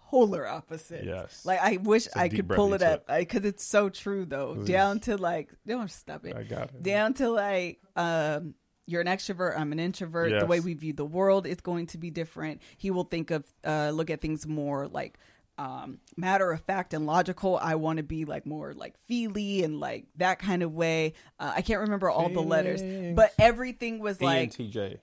polar 0.10 0.48
opposites. 0.48 1.06
Yes. 1.06 1.46
Like 1.46 1.60
I 1.62 1.78
wish 1.78 2.08
I 2.16 2.30
could 2.30 2.48
pull 2.48 2.74
it 2.74 2.82
up 2.82 3.08
because 3.08 3.44
it's 3.46 3.64
so 3.64 3.90
true 3.90 4.26
though. 4.26 4.56
Down 4.56 5.00
to 5.02 5.18
like, 5.18 5.50
don't 5.66 5.90
stop 5.92 6.26
it. 6.26 6.36
I 6.36 6.44
got 6.44 6.70
it. 6.70 6.84
Down 6.84 7.14
to 7.16 7.30
like, 7.30 7.82
um, 7.96 8.56
you're 8.86 9.02
an 9.02 9.08
extrovert. 9.08 9.60
I'm 9.60 9.74
an 9.74 9.80
introvert. 9.80 10.40
The 10.40 10.46
way 10.46 10.62
we 10.62 10.74
view 10.74 10.94
the 10.94 11.06
world 11.06 11.46
is 11.46 11.60
going 11.60 11.88
to 11.88 11.98
be 11.98 12.10
different. 12.10 12.62
He 12.78 12.90
will 12.90 13.04
think 13.04 13.32
of, 13.32 13.46
uh, 13.66 13.90
look 13.94 14.10
at 14.10 14.22
things 14.22 14.48
more 14.48 14.88
like, 14.88 15.18
um, 15.58 16.00
matter 16.16 16.52
of 16.52 16.62
fact 16.62 16.94
and 16.94 17.06
logical. 17.06 17.58
I 17.62 17.76
want 17.76 17.98
to 17.98 18.04
be 18.04 18.26
like 18.26 18.46
more 18.46 18.74
like 18.74 18.96
feely 19.08 19.64
and 19.64 19.80
like 19.80 20.06
that 20.18 20.40
kind 20.40 20.64
of 20.64 20.74
way. 20.74 21.14
Uh, 21.40 21.54
I 21.56 21.62
can't 21.62 21.82
remember 21.82 22.10
all 22.10 22.30
the 22.30 22.42
letters, 22.42 22.82
but 23.16 23.34
everything 23.40 24.00
was 24.00 24.22
like 24.22 24.52
ENTJ. 24.54 24.98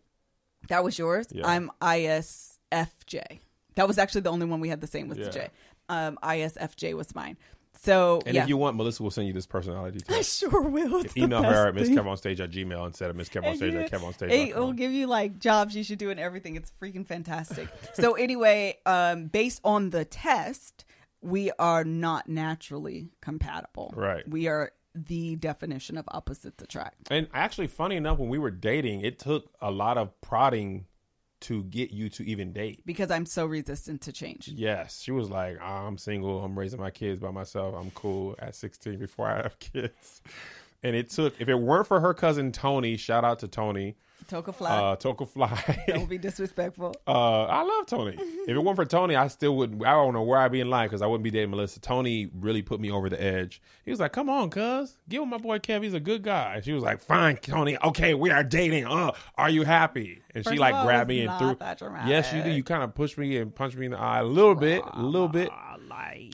that 0.68 0.84
was 0.84 0.98
yours. 0.98 1.26
Yeah. 1.30 1.46
I'm 1.46 1.70
ISFJ. 1.80 3.40
That 3.76 3.88
was 3.88 3.98
actually 3.98 4.20
the 4.22 4.30
only 4.30 4.46
one 4.46 4.60
we 4.60 4.68
had 4.68 4.80
the 4.80 4.86
same 4.86 5.08
with 5.08 5.18
the 5.18 5.30
J. 5.30 5.48
Um, 5.88 6.18
ISFJ 6.22 6.94
was 6.94 7.14
mine. 7.14 7.36
So 7.82 8.22
And 8.24 8.34
yeah, 8.34 8.42
if 8.44 8.48
you 8.48 8.56
want, 8.56 8.76
Melissa 8.76 9.02
will 9.02 9.10
send 9.10 9.26
you 9.26 9.32
this 9.32 9.46
personality 9.46 10.00
test. 10.00 10.18
I 10.18 10.22
sure 10.22 10.62
will. 10.62 11.00
It's 11.00 11.16
Email 11.16 11.42
her 11.42 11.68
at 11.68 11.74
Miss. 11.74 11.88
Kev 11.88 12.06
on 12.06 12.16
stage 12.16 12.40
at 12.40 12.50
Gmail 12.50 12.86
instead 12.86 13.10
of 13.10 13.16
Miss 13.16 13.28
Kev 13.28 13.46
on 13.46 13.56
stage 13.56 13.74
at 13.74 13.90
Kev 13.90 14.02
on 14.04 14.12
stage. 14.14 14.30
It 14.30 14.56
will 14.56 14.72
give 14.72 14.92
you 14.92 15.06
like 15.06 15.38
jobs 15.38 15.76
you 15.76 15.84
should 15.84 15.98
do 15.98 16.10
and 16.10 16.18
everything. 16.18 16.56
It's 16.56 16.72
freaking 16.80 17.06
fantastic. 17.06 17.68
so 17.94 18.14
anyway, 18.14 18.78
um, 18.86 19.26
based 19.26 19.60
on 19.64 19.90
the 19.90 20.04
test, 20.04 20.84
we 21.20 21.50
are 21.58 21.84
not 21.84 22.28
naturally 22.28 23.10
compatible. 23.20 23.92
Right. 23.96 24.28
We 24.28 24.48
are 24.48 24.72
the 24.94 25.36
definition 25.36 25.98
of 25.98 26.04
opposites 26.08 26.62
attract. 26.62 27.08
And 27.10 27.28
actually, 27.34 27.66
funny 27.66 27.96
enough, 27.96 28.18
when 28.18 28.28
we 28.28 28.38
were 28.38 28.50
dating, 28.50 29.00
it 29.00 29.18
took 29.18 29.50
a 29.60 29.70
lot 29.70 29.98
of 29.98 30.20
prodding 30.20 30.86
to 31.44 31.64
get 31.64 31.90
you 31.90 32.08
to 32.10 32.26
even 32.28 32.52
date. 32.52 32.80
Because 32.84 33.10
I'm 33.10 33.26
so 33.26 33.46
resistant 33.46 34.02
to 34.02 34.12
change. 34.12 34.48
Yes, 34.48 35.00
she 35.00 35.12
was 35.12 35.30
like, 35.30 35.60
"I'm 35.60 35.98
single. 35.98 36.42
I'm 36.42 36.58
raising 36.58 36.80
my 36.80 36.90
kids 36.90 37.20
by 37.20 37.30
myself. 37.30 37.74
I'm 37.74 37.90
cool 37.92 38.34
at 38.38 38.54
16 38.54 38.98
before 38.98 39.26
I 39.28 39.42
have 39.42 39.58
kids." 39.58 40.22
And 40.82 40.94
it 40.94 41.08
took, 41.08 41.40
if 41.40 41.48
it 41.48 41.54
weren't 41.54 41.86
for 41.86 42.00
her 42.00 42.12
cousin 42.12 42.52
Tony, 42.52 42.98
shout 42.98 43.24
out 43.24 43.38
to 43.38 43.48
Tony, 43.48 43.96
Toka 44.28 44.52
fly. 44.52 44.70
uh, 44.70 44.96
Toka 44.96 45.26
Fly. 45.26 45.84
Don't 45.88 46.08
be 46.08 46.18
disrespectful. 46.18 46.94
Uh, 47.06 47.44
I 47.44 47.62
love 47.62 47.86
Tony. 47.86 48.16
if 48.18 48.48
it 48.48 48.58
weren't 48.58 48.76
for 48.76 48.84
Tony, 48.86 49.16
I 49.16 49.28
still 49.28 49.56
wouldn't. 49.56 49.84
I 49.84 49.92
don't 49.92 50.14
know 50.14 50.22
where 50.22 50.38
I'd 50.38 50.52
be 50.52 50.60
in 50.60 50.70
life 50.70 50.90
because 50.90 51.02
I 51.02 51.06
wouldn't 51.06 51.24
be 51.24 51.30
dating 51.30 51.50
Melissa. 51.50 51.80
Tony 51.80 52.30
really 52.34 52.62
put 52.62 52.80
me 52.80 52.90
over 52.90 53.08
the 53.10 53.22
edge. 53.22 53.60
He 53.84 53.90
was 53.90 54.00
like, 54.00 54.12
"Come 54.12 54.30
on, 54.30 54.50
cuz, 54.50 54.96
get 55.08 55.20
with 55.20 55.28
my 55.28 55.38
boy 55.38 55.58
Kev. 55.58 55.82
He's 55.82 55.94
a 55.94 56.00
good 56.00 56.22
guy." 56.22 56.54
And 56.56 56.64
she 56.64 56.72
was 56.72 56.82
like, 56.82 57.00
"Fine, 57.00 57.36
Tony. 57.38 57.76
Okay, 57.84 58.14
we 58.14 58.30
are 58.30 58.42
dating. 58.44 58.86
Uh, 58.86 59.12
are 59.36 59.50
you 59.50 59.64
happy?" 59.64 60.22
And 60.34 60.42
First 60.42 60.54
she 60.54 60.58
like 60.58 60.74
all, 60.74 60.84
grabbed 60.84 61.08
me 61.08 61.20
and 61.26 61.38
threw. 61.38 61.54
that. 61.56 62.08
Yes, 62.08 62.32
you 62.32 62.42
do. 62.42 62.50
You 62.50 62.64
kind 62.64 62.82
of 62.82 62.94
pushed 62.94 63.18
me 63.18 63.36
and 63.36 63.54
punched 63.54 63.76
me 63.76 63.86
in 63.86 63.92
the 63.92 63.98
eye 63.98 64.20
a 64.20 64.24
little 64.24 64.54
bit, 64.54 64.82
a 64.90 65.02
little 65.02 65.28
bit, 65.28 65.50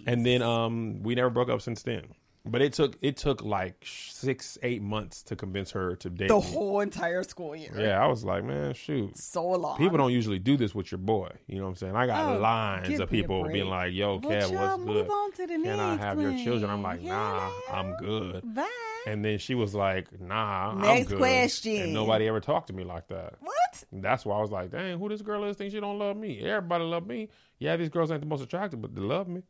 and 0.06 0.24
then 0.24 0.42
um, 0.42 1.02
we 1.02 1.14
never 1.14 1.30
broke 1.30 1.48
up 1.50 1.60
since 1.60 1.82
then. 1.82 2.04
But 2.46 2.62
it 2.62 2.72
took 2.72 2.96
it 3.02 3.18
took 3.18 3.42
like 3.44 3.84
six, 3.86 4.56
eight 4.62 4.80
months 4.80 5.22
to 5.24 5.36
convince 5.36 5.72
her 5.72 5.94
to 5.96 6.08
date 6.08 6.28
The 6.28 6.36
me. 6.36 6.40
whole 6.40 6.80
entire 6.80 7.22
school 7.22 7.54
year. 7.54 7.74
Yeah, 7.76 8.02
I 8.02 8.06
was 8.06 8.24
like, 8.24 8.44
man, 8.44 8.72
shoot. 8.72 9.16
So 9.18 9.46
long. 9.46 9.76
People 9.76 9.98
don't 9.98 10.12
usually 10.12 10.38
do 10.38 10.56
this 10.56 10.74
with 10.74 10.90
your 10.90 10.98
boy. 10.98 11.30
You 11.46 11.58
know 11.58 11.64
what 11.64 11.70
I'm 11.70 11.76
saying? 11.76 11.96
I 11.96 12.06
got 12.06 12.36
Oh, 12.36 12.38
lines 12.40 12.98
of 12.98 13.10
people 13.10 13.46
being 13.52 13.68
like, 13.68 13.92
yo, 13.92 14.18
child, 14.20 14.54
what's 14.54 14.78
move 14.78 14.86
good? 15.06 15.10
on 15.10 15.32
to 15.32 15.46
the 15.46 15.58
Can 15.62 15.78
I 15.80 15.90
next 15.90 16.02
have 16.02 16.20
your 16.20 16.32
children? 16.32 16.70
I'm 16.70 16.82
like, 16.82 17.02
nah, 17.02 17.50
Hello. 17.52 17.78
I'm 17.78 17.96
good. 17.96 18.54
Bye. 18.54 18.66
And 19.06 19.22
then 19.24 19.38
she 19.38 19.54
was 19.54 19.74
like, 19.74 20.18
nah, 20.20 20.70
I'm 20.70 20.80
Next 20.80 21.08
good. 21.08 21.18
question. 21.18 21.82
And 21.82 21.92
nobody 21.94 22.26
ever 22.26 22.40
talked 22.40 22.68
to 22.68 22.72
me 22.72 22.84
like 22.84 23.08
that. 23.08 23.34
What? 23.40 23.84
And 23.92 24.02
that's 24.02 24.24
why 24.24 24.36
I 24.36 24.40
was 24.40 24.50
like, 24.50 24.70
dang, 24.70 24.98
who 24.98 25.08
this 25.10 25.20
girl 25.22 25.44
is 25.44 25.56
Think 25.58 25.72
she 25.72 25.80
don't 25.80 25.98
love 25.98 26.16
me. 26.16 26.40
Everybody 26.40 26.84
love 26.84 27.06
me. 27.06 27.28
Yeah, 27.58 27.76
these 27.76 27.90
girls 27.90 28.10
ain't 28.10 28.20
the 28.20 28.26
most 28.26 28.42
attractive, 28.42 28.80
but 28.80 28.94
they 28.94 29.00
love 29.02 29.28
me. 29.28 29.42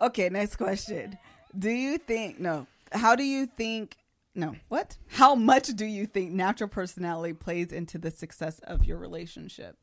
Okay, 0.00 0.28
next 0.30 0.56
question. 0.56 1.16
Do 1.58 1.70
you 1.70 1.98
think 1.98 2.38
no? 2.38 2.66
How 2.92 3.16
do 3.16 3.24
you 3.24 3.46
think 3.46 3.96
no? 4.34 4.54
What? 4.68 4.96
How 5.08 5.34
much 5.34 5.68
do 5.68 5.84
you 5.84 6.06
think 6.06 6.32
natural 6.32 6.68
personality 6.68 7.34
plays 7.34 7.72
into 7.72 7.98
the 7.98 8.10
success 8.10 8.60
of 8.60 8.84
your 8.84 8.98
relationship? 8.98 9.76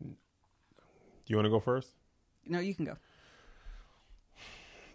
Do 0.00 0.14
you 1.26 1.36
want 1.36 1.46
to 1.46 1.50
go 1.50 1.60
first? 1.60 1.90
No, 2.46 2.58
you 2.58 2.74
can 2.74 2.84
go. 2.84 2.96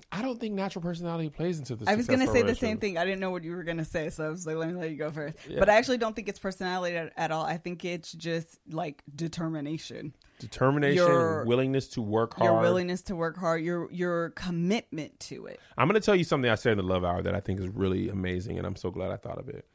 I 0.09 0.21
don't 0.21 0.39
think 0.39 0.53
natural 0.53 0.81
personality 0.81 1.29
plays 1.29 1.59
into 1.59 1.75
this. 1.75 1.87
I 1.87 1.95
was 1.95 2.07
going 2.07 2.21
to 2.21 2.27
say 2.27 2.41
the 2.41 2.55
same 2.55 2.77
thing. 2.77 2.97
I 2.97 3.03
didn't 3.03 3.19
know 3.19 3.29
what 3.29 3.43
you 3.43 3.51
were 3.51 3.63
going 3.63 3.77
to 3.77 3.85
say, 3.85 4.09
so 4.09 4.25
I 4.25 4.29
was 4.29 4.47
like, 4.47 4.55
let 4.55 4.69
me 4.69 4.75
let 4.75 4.89
you 4.89 4.95
go 4.95 5.11
first. 5.11 5.37
But 5.59 5.69
I 5.69 5.75
actually 5.75 5.97
don't 5.97 6.15
think 6.15 6.29
it's 6.29 6.39
personality 6.39 6.95
at, 6.95 7.11
at 7.17 7.31
all. 7.31 7.43
I 7.45 7.57
think 7.57 7.83
it's 7.83 8.13
just 8.13 8.57
like 8.69 9.03
determination. 9.13 10.15
Determination, 10.39 10.95
Your- 10.97 11.43
willingness 11.45 11.89
to 11.89 12.01
work 12.01 12.35
hard. 12.35 12.51
Your 12.51 12.61
willingness 12.61 13.01
to 13.03 13.15
work 13.15 13.37
hard, 13.37 13.63
your 13.63 13.91
your 13.91 14.29
commitment 14.31 15.19
to 15.21 15.47
it. 15.47 15.59
I'm 15.77 15.87
going 15.87 15.99
to 15.99 16.05
tell 16.05 16.15
you 16.15 16.23
something 16.23 16.49
I 16.49 16.55
said 16.55 16.73
in 16.73 16.77
the 16.77 16.83
Love 16.83 17.03
Hour 17.03 17.21
that 17.23 17.35
I 17.35 17.39
think 17.41 17.59
is 17.59 17.67
really 17.67 18.07
amazing, 18.07 18.57
and 18.57 18.65
I'm 18.65 18.75
so 18.75 18.91
glad 18.91 19.11
I 19.11 19.17
thought 19.17 19.39
of 19.39 19.49
it. 19.49 19.65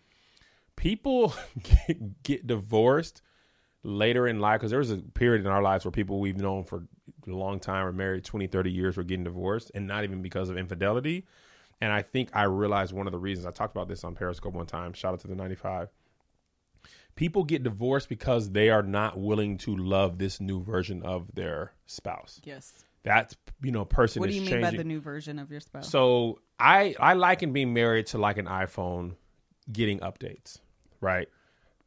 People 0.76 1.34
get, 1.62 2.22
get 2.22 2.46
divorced 2.46 3.20
later 3.82 4.26
in 4.26 4.40
life 4.40 4.60
because 4.60 4.70
there 4.70 4.78
was 4.78 4.92
a 4.92 4.98
period 4.98 5.44
in 5.44 5.48
our 5.48 5.62
lives 5.62 5.84
where 5.84 5.92
people 5.92 6.20
we've 6.20 6.38
known 6.38 6.64
for 6.64 6.86
long 7.26 7.60
time 7.60 7.86
or 7.86 7.92
married 7.92 8.24
20, 8.24 8.46
30 8.46 8.70
years 8.70 8.96
were 8.96 9.02
getting 9.02 9.24
divorced, 9.24 9.70
and 9.74 9.86
not 9.86 10.04
even 10.04 10.22
because 10.22 10.48
of 10.48 10.56
infidelity. 10.56 11.26
And 11.80 11.92
I 11.92 12.02
think 12.02 12.30
I 12.32 12.44
realized 12.44 12.92
one 12.92 13.06
of 13.06 13.12
the 13.12 13.18
reasons 13.18 13.46
I 13.46 13.50
talked 13.50 13.74
about 13.74 13.88
this 13.88 14.04
on 14.04 14.14
Periscope 14.14 14.54
one 14.54 14.66
time. 14.66 14.92
Shout 14.92 15.14
out 15.14 15.20
to 15.20 15.28
the 15.28 15.34
95. 15.34 15.88
People 17.16 17.44
get 17.44 17.62
divorced 17.62 18.08
because 18.08 18.50
they 18.50 18.70
are 18.70 18.82
not 18.82 19.18
willing 19.18 19.58
to 19.58 19.76
love 19.76 20.18
this 20.18 20.40
new 20.40 20.62
version 20.62 21.02
of 21.02 21.34
their 21.34 21.72
spouse 21.86 22.40
Yes. 22.44 22.72
that 23.02 23.34
you 23.62 23.70
know 23.70 23.84
person 23.84 24.20
What 24.20 24.26
do 24.26 24.30
is 24.30 24.36
you 24.36 24.42
mean 24.42 24.50
changing. 24.50 24.70
by 24.70 24.76
the 24.76 24.84
new 24.84 25.00
version 25.00 25.38
of 25.38 25.50
your 25.50 25.60
spouse? 25.60 25.90
So 25.90 26.38
I 26.58 26.94
I 26.98 27.12
liken 27.14 27.52
being 27.52 27.74
married 27.74 28.06
to 28.08 28.18
like 28.18 28.38
an 28.38 28.46
iPhone 28.46 29.16
getting 29.70 29.98
updates, 29.98 30.58
right? 31.00 31.28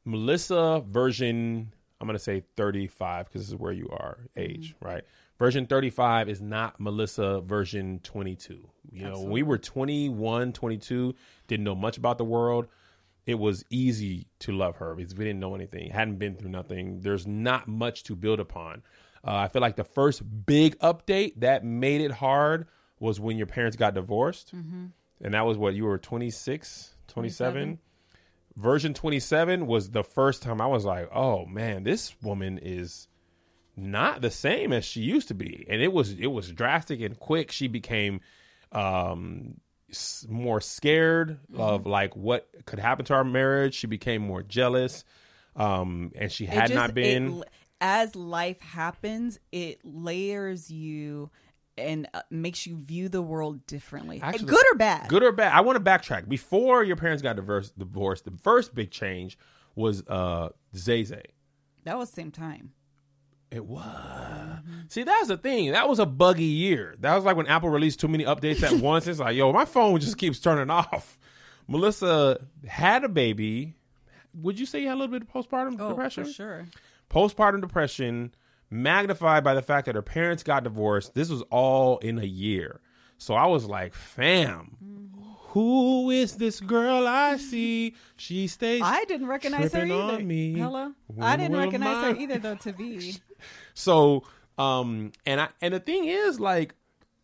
Melissa 0.04 0.84
version 0.86 1.74
I'm 2.00 2.08
gonna 2.08 2.20
say 2.20 2.44
35 2.56 3.26
because 3.26 3.42
this 3.42 3.50
is 3.50 3.56
where 3.56 3.72
you 3.72 3.90
are 3.90 4.20
age, 4.36 4.76
mm-hmm. 4.76 4.86
right? 4.86 5.04
Version 5.38 5.66
35 5.66 6.30
is 6.30 6.42
not 6.42 6.80
Melissa 6.80 7.42
version 7.42 8.00
22. 8.04 8.70
You 8.92 9.04
know, 9.10 9.22
we 9.24 9.44
were 9.44 9.58
21, 9.58 10.54
22, 10.54 11.14
didn't 11.48 11.64
know 11.64 11.76
much 11.76 11.98
about 11.98 12.18
the 12.18 12.24
world. 12.26 12.68
It 13.26 13.36
was 13.36 13.66
easy 13.70 14.28
to 14.40 14.52
love 14.54 14.78
her 14.78 14.96
because 14.96 15.16
we 15.16 15.26
didn't 15.26 15.40
know 15.40 15.56
anything, 15.56 15.90
hadn't 15.92 16.18
been 16.20 16.36
through 16.36 16.52
nothing. 16.52 17.02
There's 17.02 17.26
not 17.28 17.68
much 17.68 18.04
to 18.04 18.16
build 18.16 18.40
upon. 18.40 18.84
Uh, 19.28 19.36
I 19.36 19.48
feel 19.48 19.62
like 19.62 19.76
the 19.76 19.84
first 19.84 20.22
big 20.46 20.78
update 20.80 21.40
that 21.42 21.66
made 21.66 22.02
it 22.02 22.12
hard 22.12 22.68
was 23.00 23.20
when 23.20 23.36
your 23.38 23.48
parents 23.48 23.76
got 23.76 23.94
divorced. 23.96 24.54
And 25.22 25.34
that 25.34 25.46
was 25.46 25.58
what 25.58 25.74
you 25.74 25.86
were 25.86 25.98
26, 25.98 26.96
27. 27.08 27.80
Version 28.56 28.94
27 28.94 29.68
was 29.68 29.90
the 29.90 30.04
first 30.04 30.44
time 30.44 30.62
I 30.62 30.68
was 30.68 30.86
like, 30.86 31.10
oh 31.14 31.46
man, 31.46 31.84
this 31.84 32.16
woman 32.22 32.58
is 32.62 33.08
not 33.76 34.22
the 34.22 34.32
same 34.32 34.72
as 34.74 34.86
she 34.86 35.02
used 35.02 35.28
to 35.30 35.34
be. 35.34 35.66
And 35.70 35.82
it 35.82 35.92
was 35.92 36.12
it 36.14 36.28
was 36.28 36.52
drastic 36.52 37.02
and 37.02 37.20
quick. 37.20 37.52
She 37.52 37.68
became 37.68 38.22
um 38.72 39.56
more 40.28 40.60
scared 40.62 41.40
of 41.56 41.86
like 41.86 42.16
what 42.16 42.50
could 42.66 42.80
happen 42.80 43.06
to 43.06 43.14
our 43.14 43.24
marriage. 43.24 43.76
She 43.76 43.88
became 43.88 44.22
more 44.22 44.42
jealous. 44.44 45.04
Um 45.56 46.12
and 46.16 46.32
she 46.32 46.46
had 46.46 46.68
just- 46.68 46.74
not 46.74 46.94
been 46.94 47.40
it 47.42 47.50
as 47.82 48.16
life 48.16 48.60
happens, 48.62 49.38
it 49.52 49.80
layers 49.84 50.72
you 50.72 51.30
and 51.78 52.08
uh, 52.14 52.22
makes 52.32 52.66
you 52.66 52.78
view 52.78 53.10
the 53.10 53.22
world 53.22 53.68
differently, 53.68 54.22
Actually, 54.24 54.46
good 54.46 54.64
or 54.72 54.78
bad. 54.78 55.10
Good 55.10 55.24
or 55.24 55.34
bad? 55.34 55.52
I 55.54 55.60
want 55.60 55.76
to 55.78 55.84
backtrack. 55.84 56.30
Before 56.30 56.86
your 56.86 56.96
parents 56.96 57.22
got 57.22 57.36
divorced, 57.36 57.78
divorced, 57.78 58.24
the 58.24 58.32
first 58.44 58.74
big 58.74 58.92
change 58.92 59.38
was 59.76 60.04
uh 60.08 60.50
Zay 60.76 61.04
Zay. 61.04 61.26
That 61.84 61.98
was 61.98 62.10
same 62.10 62.32
time. 62.32 62.72
It 63.52 63.66
was. 63.66 63.84
Mm-hmm. 63.84 64.72
See, 64.90 65.04
that's 65.04 65.28
the 65.28 65.38
thing. 65.38 65.72
That 65.72 65.88
was 65.88 66.00
a 66.00 66.06
buggy 66.06 66.44
year. 66.44 66.96
That 67.00 67.16
was 67.16 67.24
like 67.24 67.38
when 67.38 67.48
Apple 67.48 67.70
released 67.70 68.00
too 68.00 68.08
many 68.08 68.26
updates 68.26 68.64
at 68.64 68.74
once. 68.82 69.08
It's 69.08 69.20
like, 69.20 69.36
yo, 69.36 69.52
my 69.54 69.66
phone 69.66 70.00
just 70.00 70.18
keeps 70.18 70.40
turning 70.40 70.70
off. 70.70 71.18
Melissa 71.68 72.40
had 72.68 73.04
a 73.04 73.10
baby. 73.10 73.76
Would 74.34 74.60
you 74.60 74.66
say 74.66 74.82
you 74.82 74.88
had 74.88 74.96
a 74.96 75.00
little 75.00 75.18
bit 75.20 75.22
of 75.24 75.30
postpartum 75.32 75.78
Oh, 75.80 75.90
depression? 75.90 76.26
for 76.26 76.32
sure. 76.32 76.66
Postpartum 77.10 77.62
depression, 77.62 78.34
magnified 78.70 79.44
by 79.44 79.54
the 79.54 79.62
fact 79.62 79.86
that 79.86 79.96
her 79.96 80.02
parents 80.02 80.44
got 80.44 80.64
divorced. 80.64 81.14
This 81.14 81.30
was 81.30 81.42
all 81.44 81.98
in 82.00 82.20
a 82.20 82.26
year. 82.26 82.82
So 83.18 83.34
I 83.36 83.46
was 83.46 83.66
like, 83.66 83.94
fam, 83.94 84.76
mm-hmm. 84.84 85.15
Who 85.56 86.10
is 86.12 86.36
this 86.36 86.60
girl 86.60 87.08
I 87.08 87.38
see? 87.38 87.96
She 88.18 88.48
stays. 88.48 88.82
I 88.84 89.06
didn't 89.06 89.28
recognize 89.28 89.72
her 89.72 89.86
either. 89.86 89.94
on 89.94 90.28
me. 90.28 90.54
Hello, 90.60 90.92
When 91.08 91.26
I 91.26 91.38
didn't 91.38 91.56
recognize 91.58 92.04
her 92.04 92.22
either 92.22 92.38
though. 92.40 92.56
To 92.56 92.74
be 92.78 93.16
So, 93.74 94.24
um, 94.58 95.14
and 95.26 95.40
I 95.40 95.48
and 95.62 95.74
the 95.74 95.80
thing 95.80 96.06
is, 96.06 96.42
like, 96.42 96.76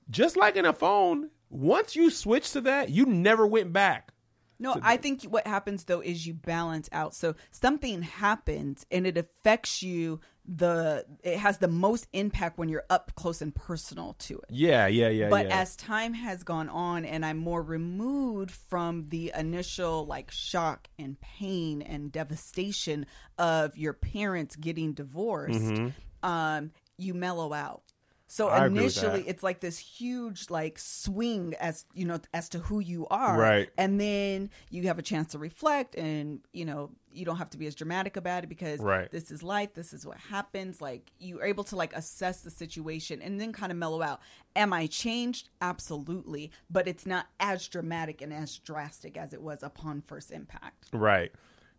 just 0.09 0.37
like 0.37 0.55
in 0.55 0.63
a 0.65 0.71
phone, 0.71 1.29
once 1.49 1.93
you 1.97 2.09
switch 2.09 2.51
to 2.53 2.61
that, 2.61 2.89
you 2.89 3.05
never 3.05 3.45
went 3.45 3.73
back. 3.73 4.13
no, 4.59 4.77
I 4.81 4.95
think 4.95 5.23
what 5.23 5.45
happens 5.45 5.83
though 5.83 5.99
is 5.99 6.25
you 6.25 6.33
balance 6.33 6.87
out. 6.93 7.13
So 7.13 7.35
something 7.51 8.01
happens 8.01 8.85
and 8.89 9.05
it 9.05 9.17
affects 9.17 9.83
you. 9.83 10.21
The 10.45 11.05
it 11.23 11.37
has 11.37 11.59
the 11.59 11.67
most 11.67 12.07
impact 12.13 12.57
when 12.57 12.67
you're 12.67 12.83
up 12.89 13.13
close 13.15 13.41
and 13.41 13.53
personal 13.53 14.13
to 14.19 14.39
it. 14.39 14.45
Yeah, 14.49 14.87
yeah, 14.87 15.09
yeah. 15.09 15.29
but 15.29 15.47
yeah. 15.47 15.61
as 15.61 15.75
time 15.75 16.13
has 16.15 16.43
gone 16.43 16.67
on 16.67 17.05
and 17.05 17.23
i'm 17.25 17.37
more 17.37 17.61
removed 17.61 18.49
from 18.51 19.07
the 19.09 19.31
initial 19.37 20.05
like 20.05 20.31
shock 20.31 20.87
and 20.97 21.19
pain 21.21 21.81
and 21.83 22.11
devastation 22.11 23.05
of 23.37 23.77
your 23.77 23.93
parents 23.93 24.55
getting 24.55 24.93
divorced 24.93 25.79
um 26.23 26.71
you 26.97 27.13
mellow 27.13 27.53
out 27.53 27.83
so 28.27 28.47
Mm-hmm. 28.47 28.63
I 28.63 28.65
initially 28.67 29.23
it's 29.27 29.43
like 29.43 29.59
this 29.59 29.77
huge 29.77 30.49
like 30.49 30.79
swing 30.79 31.53
as 31.59 31.85
you 31.93 32.05
know 32.05 32.19
as 32.33 32.49
to 32.49 32.59
who 32.59 32.79
you 32.79 33.05
are 33.11 33.37
Right. 33.37 33.69
and 33.77 33.99
then 33.99 34.49
you 34.69 34.83
have 34.87 34.97
a 34.99 35.01
chance 35.01 35.33
to 35.33 35.37
reflect 35.37 35.95
and 35.95 36.39
you 36.53 36.65
know 36.65 36.91
you 37.13 37.25
don't 37.25 37.37
have 37.37 37.49
to 37.49 37.57
be 37.57 37.67
as 37.67 37.75
dramatic 37.75 38.17
about 38.17 38.43
it 38.43 38.47
because 38.47 38.79
Right. 38.79 39.11
this 39.11 39.31
is 39.31 39.43
life 39.43 39.73
this 39.73 39.93
is 39.93 40.05
what 40.05 40.17
happens 40.17 40.81
like 40.81 41.11
you're 41.19 41.43
able 41.43 41.63
to 41.65 41.75
like 41.75 41.93
assess 41.95 42.41
the 42.41 42.51
situation 42.51 43.21
and 43.21 43.39
then 43.39 43.51
kind 43.53 43.71
of 43.71 43.77
mellow 43.77 44.01
out 44.01 44.21
am 44.55 44.73
i 44.73 44.87
changed 44.87 45.49
absolutely 45.61 46.51
but 46.69 46.87
it's 46.87 47.05
not 47.05 47.27
as 47.39 47.67
dramatic 47.67 48.21
and 48.21 48.31
as 48.33 48.57
drastic 48.57 49.17
as 49.17 49.33
it 49.33 49.41
was 49.41 49.63
upon 49.63 50.01
first 50.01 50.31
impact 50.31 50.87
Right. 50.93 51.31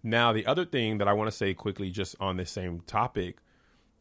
Now, 0.02 0.32
the 0.32 0.46
other 0.46 0.64
thing 0.64 0.98
that 0.98 1.06
I 1.06 1.12
want 1.12 1.30
to 1.30 1.36
say 1.36 1.54
quickly, 1.54 1.90
just 1.90 2.16
on 2.18 2.36
this 2.36 2.50
same 2.50 2.80
topic, 2.80 3.36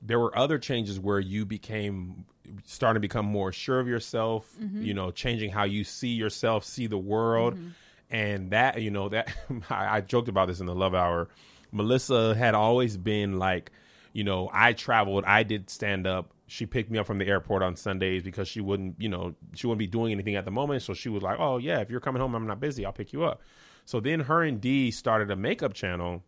there 0.02 0.20
were 0.20 0.36
other 0.36 0.58
changes 0.58 1.00
where 1.00 1.20
you 1.20 1.46
became 1.46 2.26
starting 2.66 2.96
to 2.96 3.00
become 3.00 3.26
more 3.26 3.52
sure 3.52 3.80
of 3.80 3.88
yourself, 3.88 4.52
mm-hmm. 4.60 4.82
you 4.82 4.96
know, 4.96 5.12
changing 5.12 5.52
how 5.52 5.64
you 5.64 5.84
see 5.84 6.10
yourself, 6.10 6.64
see 6.66 6.88
the 6.88 6.98
world. 6.98 7.54
Mm-hmm. 7.56 7.70
And 8.12 8.52
that, 8.52 8.82
you 8.82 8.92
know, 8.92 9.10
that 9.10 9.34
I, 9.70 9.98
I 9.98 10.02
joked 10.02 10.28
about 10.28 10.48
this 10.48 10.60
in 10.60 10.66
the 10.66 10.76
love 10.76 10.94
hour. 10.94 11.30
Melissa 11.72 12.36
had 12.36 12.54
always 12.54 12.98
been 12.98 13.40
like, 13.40 13.72
you 14.14 14.24
know, 14.24 14.50
I 14.52 14.74
traveled, 14.74 15.24
I 15.26 15.44
did 15.44 15.70
stand 15.70 16.06
up. 16.06 16.34
She 16.48 16.66
picked 16.66 16.92
me 16.92 17.00
up 17.00 17.08
from 17.08 17.18
the 17.18 17.26
airport 17.26 17.64
on 17.64 17.78
Sundays 17.78 18.24
because 18.24 18.50
she 18.50 18.60
wouldn't, 18.60 18.96
you 19.00 19.08
know, 19.08 19.36
she 19.56 19.68
wouldn't 19.68 19.80
be 19.80 19.88
doing 19.88 20.12
anything 20.12 20.36
at 20.36 20.44
the 20.44 20.52
moment. 20.52 20.82
So 20.82 20.94
she 20.94 21.08
was 21.08 21.24
like, 21.24 21.40
oh, 21.40 21.58
yeah, 21.58 21.80
if 21.80 21.90
you're 21.90 22.02
coming 22.02 22.22
home, 22.22 22.36
I'm 22.36 22.46
not 22.46 22.60
busy. 22.60 22.86
I'll 22.86 22.92
pick 22.92 23.14
you 23.14 23.24
up. 23.24 23.42
So 23.86 24.02
then 24.02 24.20
her 24.22 24.44
and 24.44 24.60
Dee 24.60 24.92
started 24.92 25.32
a 25.32 25.38
makeup 25.38 25.74
channel. 25.74 26.24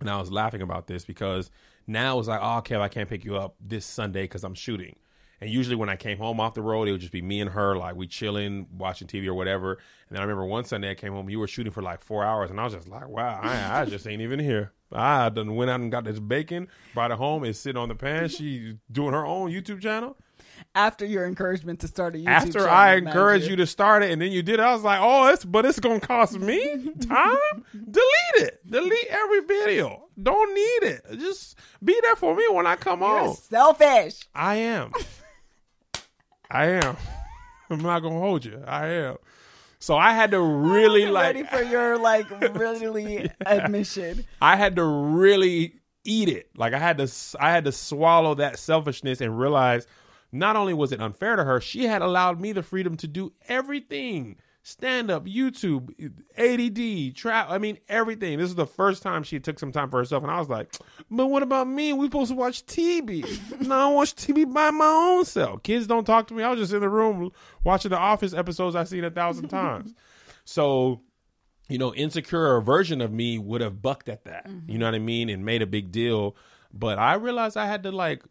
And 0.00 0.10
I 0.10 0.20
was 0.20 0.30
laughing 0.30 0.60
about 0.60 0.86
this 0.86 1.06
because 1.06 1.50
now 1.86 2.18
it's 2.18 2.28
like, 2.28 2.40
oh, 2.42 2.60
Kev, 2.62 2.80
I 2.80 2.88
can't 2.88 3.08
pick 3.08 3.24
you 3.24 3.36
up 3.36 3.54
this 3.58 3.86
Sunday 3.86 4.22
because 4.22 4.44
I'm 4.44 4.54
shooting. 4.54 4.96
And 5.44 5.52
usually 5.52 5.76
when 5.76 5.90
I 5.90 5.96
came 5.96 6.16
home 6.16 6.40
off 6.40 6.54
the 6.54 6.62
road, 6.62 6.88
it 6.88 6.92
would 6.92 7.02
just 7.02 7.12
be 7.12 7.20
me 7.20 7.38
and 7.42 7.50
her, 7.50 7.76
like 7.76 7.96
we 7.96 8.06
chilling, 8.06 8.66
watching 8.78 9.06
TV 9.06 9.26
or 9.26 9.34
whatever. 9.34 9.72
And 9.72 10.16
then 10.16 10.20
I 10.20 10.22
remember 10.24 10.46
one 10.46 10.64
Sunday 10.64 10.90
I 10.90 10.94
came 10.94 11.12
home, 11.12 11.28
you 11.28 11.38
were 11.38 11.46
shooting 11.46 11.70
for 11.70 11.82
like 11.82 12.00
four 12.00 12.24
hours, 12.24 12.50
and 12.50 12.58
I 12.58 12.64
was 12.64 12.72
just 12.72 12.88
like, 12.88 13.06
wow, 13.08 13.40
I, 13.42 13.82
I 13.82 13.84
just 13.84 14.06
ain't 14.06 14.22
even 14.22 14.38
here. 14.38 14.72
I 14.90 15.28
done 15.28 15.54
went 15.54 15.70
out 15.70 15.80
and 15.80 15.92
got 15.92 16.04
this 16.04 16.18
bacon, 16.18 16.68
brought 16.94 17.10
it 17.10 17.18
home, 17.18 17.44
it's 17.44 17.58
sitting 17.58 17.76
on 17.76 17.90
the 17.90 17.94
pan. 17.94 18.28
She 18.30 18.78
doing 18.90 19.12
her 19.12 19.26
own 19.26 19.50
YouTube 19.50 19.82
channel. 19.82 20.16
after 20.74 21.04
your 21.04 21.26
encouragement 21.26 21.80
to 21.80 21.88
start 21.88 22.14
a 22.14 22.18
YouTube 22.18 22.28
After 22.28 22.52
channel, 22.60 22.70
I 22.70 22.94
encouraged 22.94 23.46
you 23.46 23.56
to 23.56 23.66
start 23.66 24.02
it, 24.02 24.12
and 24.12 24.22
then 24.22 24.32
you 24.32 24.42
did 24.42 24.54
it, 24.54 24.60
I 24.60 24.72
was 24.72 24.82
like, 24.82 25.00
oh, 25.02 25.28
it's 25.28 25.44
but 25.44 25.66
it's 25.66 25.78
gonna 25.78 26.00
cost 26.00 26.38
me 26.38 26.90
time. 27.06 27.36
Delete 27.74 28.36
it. 28.36 28.60
Delete 28.66 29.08
every 29.10 29.40
video. 29.40 30.04
Don't 30.22 30.54
need 30.54 30.88
it. 30.88 31.04
Just 31.18 31.58
be 31.84 31.98
there 32.02 32.16
for 32.16 32.34
me 32.34 32.46
when 32.50 32.66
I 32.66 32.76
come 32.76 33.00
You're 33.00 33.18
home. 33.18 33.36
selfish 33.36 34.22
I 34.34 34.54
am. 34.56 34.90
I 36.50 36.66
am. 36.66 36.96
I'm 37.70 37.80
not 37.80 38.00
gonna 38.00 38.18
hold 38.18 38.44
you. 38.44 38.62
I 38.66 38.86
am. 38.88 39.16
So 39.78 39.96
I 39.96 40.12
had 40.12 40.30
to 40.30 40.40
really 40.40 41.06
like. 41.10 41.34
ready 41.34 41.42
for 41.44 41.62
your 41.62 41.98
like 41.98 42.30
really 42.54 43.30
admission 43.44 44.24
I 44.40 44.56
had 44.56 44.76
to 44.76 44.84
really 44.84 45.74
eat 46.04 46.28
it. 46.28 46.50
Like 46.56 46.72
I 46.74 46.78
had 46.78 46.98
to 46.98 47.10
I 47.40 47.50
had 47.50 47.64
to 47.64 47.72
swallow 47.72 48.34
that 48.36 48.58
selfishness 48.58 49.20
and 49.20 49.38
realize 49.38 49.86
not 50.32 50.56
only 50.56 50.74
was 50.74 50.92
it 50.92 51.00
unfair 51.00 51.36
to 51.36 51.44
her, 51.44 51.60
she 51.60 51.84
had 51.84 52.02
allowed 52.02 52.40
me 52.40 52.52
the 52.52 52.62
freedom 52.62 52.96
to 52.98 53.06
do 53.06 53.32
everything. 53.48 54.36
Stand 54.66 55.10
up, 55.10 55.26
YouTube, 55.26 55.90
ADD, 56.38 57.14
trap. 57.14 57.48
I 57.50 57.58
mean, 57.58 57.76
everything. 57.86 58.38
This 58.38 58.48
is 58.48 58.54
the 58.54 58.66
first 58.66 59.02
time 59.02 59.22
she 59.22 59.38
took 59.38 59.58
some 59.58 59.72
time 59.72 59.90
for 59.90 59.98
herself. 59.98 60.22
And 60.22 60.32
I 60.32 60.38
was 60.38 60.48
like, 60.48 60.74
but 61.10 61.26
what 61.26 61.42
about 61.42 61.68
me? 61.68 61.92
We 61.92 62.06
supposed 62.06 62.30
to 62.30 62.34
watch 62.34 62.64
TV. 62.64 63.24
no, 63.68 63.90
I 63.90 63.92
watch 63.92 64.14
TV 64.14 64.50
by 64.50 64.70
my 64.70 64.86
own 64.86 65.26
self. 65.26 65.62
Kids 65.62 65.86
don't 65.86 66.06
talk 66.06 66.28
to 66.28 66.34
me. 66.34 66.42
I 66.42 66.48
was 66.48 66.60
just 66.60 66.72
in 66.72 66.80
the 66.80 66.88
room 66.88 67.30
watching 67.62 67.90
the 67.90 67.98
Office 67.98 68.32
episodes 68.32 68.74
I've 68.74 68.88
seen 68.88 69.04
a 69.04 69.10
thousand 69.10 69.48
times. 69.50 69.92
So 70.46 71.02
you 71.68 71.76
know, 71.76 71.94
insecure 71.94 72.58
version 72.62 73.02
of 73.02 73.12
me 73.12 73.38
would 73.38 73.60
have 73.60 73.82
bucked 73.82 74.08
at 74.08 74.24
that. 74.24 74.48
Mm-hmm. 74.48 74.70
You 74.70 74.78
know 74.78 74.86
what 74.86 74.94
I 74.94 74.98
mean? 74.98 75.28
And 75.28 75.44
made 75.44 75.60
a 75.60 75.66
big 75.66 75.92
deal. 75.92 76.36
But 76.72 76.98
I 76.98 77.14
realized 77.14 77.58
I 77.58 77.66
had 77.66 77.82
to 77.82 77.92
like 77.92 78.22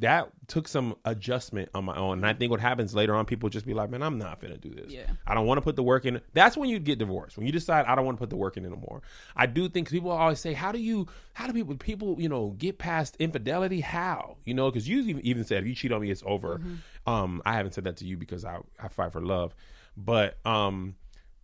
that 0.00 0.28
took 0.46 0.68
some 0.68 0.94
adjustment 1.04 1.70
on 1.74 1.84
my 1.84 1.96
own. 1.96 2.18
And 2.18 2.26
I 2.26 2.34
think 2.34 2.50
what 2.50 2.60
happens 2.60 2.94
later 2.94 3.14
on, 3.14 3.24
people 3.24 3.48
just 3.48 3.64
be 3.64 3.72
like, 3.74 3.88
Man, 3.90 4.02
I'm 4.02 4.18
not 4.18 4.40
gonna 4.40 4.58
do 4.58 4.70
this. 4.70 4.92
Yeah. 4.92 5.10
I 5.26 5.34
don't 5.34 5.46
want 5.46 5.58
to 5.58 5.62
put 5.62 5.74
the 5.76 5.82
work 5.82 6.04
in. 6.04 6.20
That's 6.34 6.56
when 6.56 6.68
you 6.68 6.78
get 6.78 6.98
divorced. 6.98 7.36
When 7.38 7.46
you 7.46 7.52
decide 7.52 7.86
I 7.86 7.94
don't 7.94 8.04
want 8.04 8.18
to 8.18 8.20
put 8.20 8.30
the 8.30 8.36
work 8.36 8.56
in 8.56 8.66
anymore. 8.66 9.02
I 9.34 9.46
do 9.46 9.68
think 9.68 9.88
people 9.90 10.10
always 10.10 10.38
say, 10.40 10.52
How 10.52 10.70
do 10.72 10.78
you 10.78 11.06
how 11.32 11.46
do 11.46 11.52
people 11.52 11.76
people, 11.76 12.16
you 12.20 12.28
know, 12.28 12.50
get 12.58 12.78
past 12.78 13.16
infidelity? 13.18 13.80
How? 13.80 14.36
You 14.44 14.54
know, 14.54 14.70
because 14.70 14.88
you 14.88 15.18
even- 15.22 15.44
said 15.44 15.62
if 15.62 15.68
you 15.68 15.74
cheat 15.74 15.92
on 15.92 16.00
me, 16.02 16.10
it's 16.10 16.22
over. 16.26 16.60
Um, 17.06 17.40
I 17.46 17.54
haven't 17.54 17.72
said 17.72 17.84
that 17.84 17.96
to 17.98 18.04
you 18.04 18.16
because 18.16 18.44
I, 18.44 18.58
I 18.82 18.88
fight 18.88 19.12
for 19.12 19.20
love. 19.20 19.54
But 19.96 20.38
um 20.46 20.96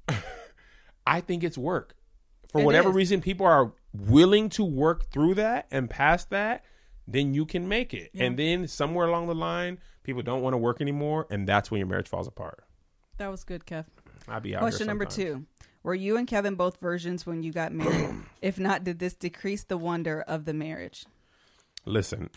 I 1.06 1.20
think 1.20 1.42
it's 1.44 1.58
work. 1.58 1.96
For 2.50 2.60
It 2.60 2.64
whatever 2.64 2.90
is. 2.90 2.94
reason, 2.96 3.20
people 3.22 3.46
are 3.46 3.72
willing 3.94 4.48
to 4.50 4.64
work 4.64 5.10
through 5.10 5.34
that 5.34 5.66
and 5.70 5.88
past 5.88 6.30
that. 6.30 6.64
Then 7.06 7.34
you 7.34 7.44
can 7.46 7.68
make 7.68 7.92
it. 7.94 8.10
And 8.14 8.38
then 8.38 8.66
somewhere 8.68 9.06
along 9.06 9.26
the 9.28 9.34
line, 9.34 9.78
people 10.02 10.22
don't 10.22 10.42
want 10.42 10.54
to 10.54 10.58
work 10.58 10.80
anymore, 10.80 11.26
and 11.30 11.46
that's 11.48 11.70
when 11.70 11.78
your 11.78 11.86
marriage 11.88 12.08
falls 12.08 12.26
apart. 12.26 12.64
That 13.18 13.30
was 13.30 13.44
good, 13.44 13.66
Kev. 13.66 13.84
I'll 14.28 14.40
be 14.40 14.54
out 14.54 14.60
Question 14.60 14.80
here 14.80 14.86
number 14.86 15.04
two. 15.04 15.44
Were 15.82 15.94
you 15.94 16.16
and 16.16 16.28
Kevin 16.28 16.54
both 16.54 16.78
virgins 16.80 17.26
when 17.26 17.42
you 17.42 17.52
got 17.52 17.72
married? 17.72 18.14
if 18.42 18.58
not, 18.58 18.84
did 18.84 19.00
this 19.00 19.14
decrease 19.14 19.64
the 19.64 19.76
wonder 19.76 20.20
of 20.22 20.44
the 20.44 20.54
marriage? 20.54 21.04
Listen, 21.84 22.30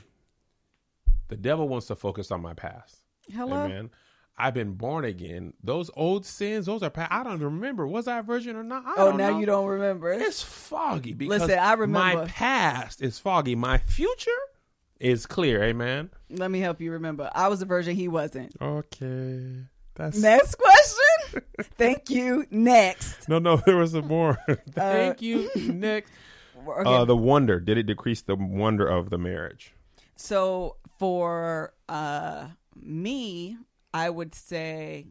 the 1.28 1.38
devil 1.38 1.68
wants 1.68 1.88
to 1.88 1.96
focus 1.96 2.32
on 2.32 2.42
my 2.42 2.54
past. 2.54 2.98
Hello? 3.32 3.66
Amen. 3.66 3.92
I've 4.38 4.54
been 4.54 4.74
born 4.74 5.06
again. 5.06 5.54
Those 5.64 5.90
old 5.96 6.26
sins, 6.26 6.66
those 6.66 6.84
are 6.84 6.90
past. 6.90 7.12
I 7.12 7.24
don't 7.24 7.40
remember. 7.40 7.88
Was 7.88 8.08
I 8.08 8.20
a 8.20 8.24
virgin 8.24 8.56
or 8.58 8.64
not? 8.64 8.84
I 8.86 8.94
Oh, 8.98 9.10
don't 9.12 9.18
now 9.18 9.30
know. 9.30 9.40
you 9.40 9.46
don't 9.46 9.68
remember. 9.68 10.12
It's 10.12 10.42
foggy 10.44 11.14
because 11.14 11.42
Listen, 11.42 11.58
I 11.60 11.74
remember. 11.74 12.24
my 12.24 12.28
past 12.28 13.02
is 13.02 13.18
foggy. 13.18 13.56
My 13.56 13.78
future 13.78 14.32
is 15.06 15.26
clear. 15.26 15.64
Amen. 15.64 16.10
Let 16.30 16.50
me 16.52 16.60
help 16.60 16.82
you 16.82 16.92
remember. 16.92 17.30
I 17.34 17.48
was 17.48 17.62
a 17.62 17.66
virgin, 17.66 17.96
he 17.96 18.08
wasn't. 18.08 18.54
Okay. 18.62 19.66
That's 19.96 20.18
Next 20.20 20.56
question. 20.56 21.44
Thank 21.78 22.10
you. 22.10 22.46
Next. 22.52 23.30
no, 23.30 23.40
no. 23.40 23.58
There 23.58 23.78
was 23.78 23.92
some 23.92 24.08
more. 24.08 24.38
Thank 24.72 25.22
you. 25.22 25.50
Next, 25.56 26.12
Okay. 26.68 26.90
uh, 26.90 27.06
the 27.06 27.16
wonder. 27.16 27.60
Did 27.60 27.78
it 27.78 27.84
decrease 27.84 28.22
the 28.22 28.36
wonder 28.36 28.88
of 28.88 29.10
the 29.10 29.18
marriage? 29.18 29.74
So 30.16 30.78
for 30.98 31.74
uh 31.88 32.48
me, 32.76 33.58
I 33.94 34.10
would 34.10 34.34
say, 34.34 35.08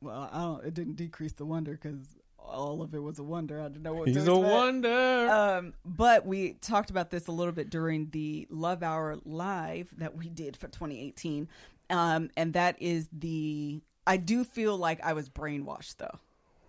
well, 0.00 0.28
I 0.32 0.38
don't. 0.40 0.64
It 0.66 0.74
didn't 0.74 0.96
decrease 0.96 1.32
the 1.32 1.46
wonder 1.46 1.72
because 1.72 1.96
all 2.46 2.82
of 2.82 2.94
it 2.94 3.02
was 3.02 3.18
a 3.18 3.22
wonder. 3.22 3.60
I 3.60 3.68
didn't 3.68 3.82
know 3.82 3.94
what. 3.94 4.06
to 4.06 4.12
He's 4.12 4.26
a 4.26 4.36
wonder. 4.36 5.28
Um, 5.28 5.74
but 5.84 6.26
we 6.26 6.54
talked 6.54 6.90
about 6.90 7.10
this 7.10 7.26
a 7.26 7.32
little 7.32 7.52
bit 7.52 7.70
during 7.70 8.10
the 8.10 8.46
Love 8.50 8.82
Hour 8.82 9.18
live 9.24 9.88
that 9.98 10.16
we 10.16 10.28
did 10.28 10.56
for 10.56 10.68
2018, 10.68 11.48
um, 11.90 12.30
and 12.36 12.52
that 12.54 12.76
is 12.80 13.08
the. 13.12 13.80
I 14.06 14.16
do 14.16 14.44
feel 14.44 14.76
like 14.76 15.00
I 15.04 15.12
was 15.12 15.28
brainwashed 15.28 15.96
though. 15.98 16.18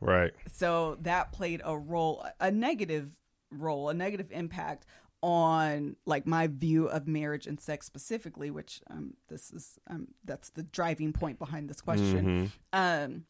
right. 0.01 0.33
so 0.51 0.97
that 1.01 1.31
played 1.31 1.62
a 1.65 1.75
role 1.77 2.25
a 2.39 2.51
negative 2.51 3.17
role 3.49 3.89
a 3.89 3.93
negative 3.93 4.27
impact 4.31 4.86
on 5.21 5.95
like 6.05 6.27
my 6.27 6.47
view 6.47 6.88
of 6.88 7.07
marriage 7.07 7.47
and 7.47 7.59
sex 7.59 7.86
specifically 7.86 8.51
which 8.51 8.81
um 8.89 9.13
this 9.29 9.51
is 9.51 9.79
um 9.89 10.07
that's 10.25 10.49
the 10.49 10.63
driving 10.63 11.13
point 11.13 11.39
behind 11.39 11.69
this 11.69 11.79
question 11.81 12.51
um 12.73 13.23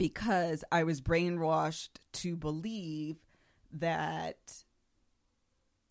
because 0.00 0.64
i 0.72 0.82
was 0.82 1.00
brainwashed 1.00 1.90
to 2.12 2.34
believe 2.36 3.16
that 3.72 4.36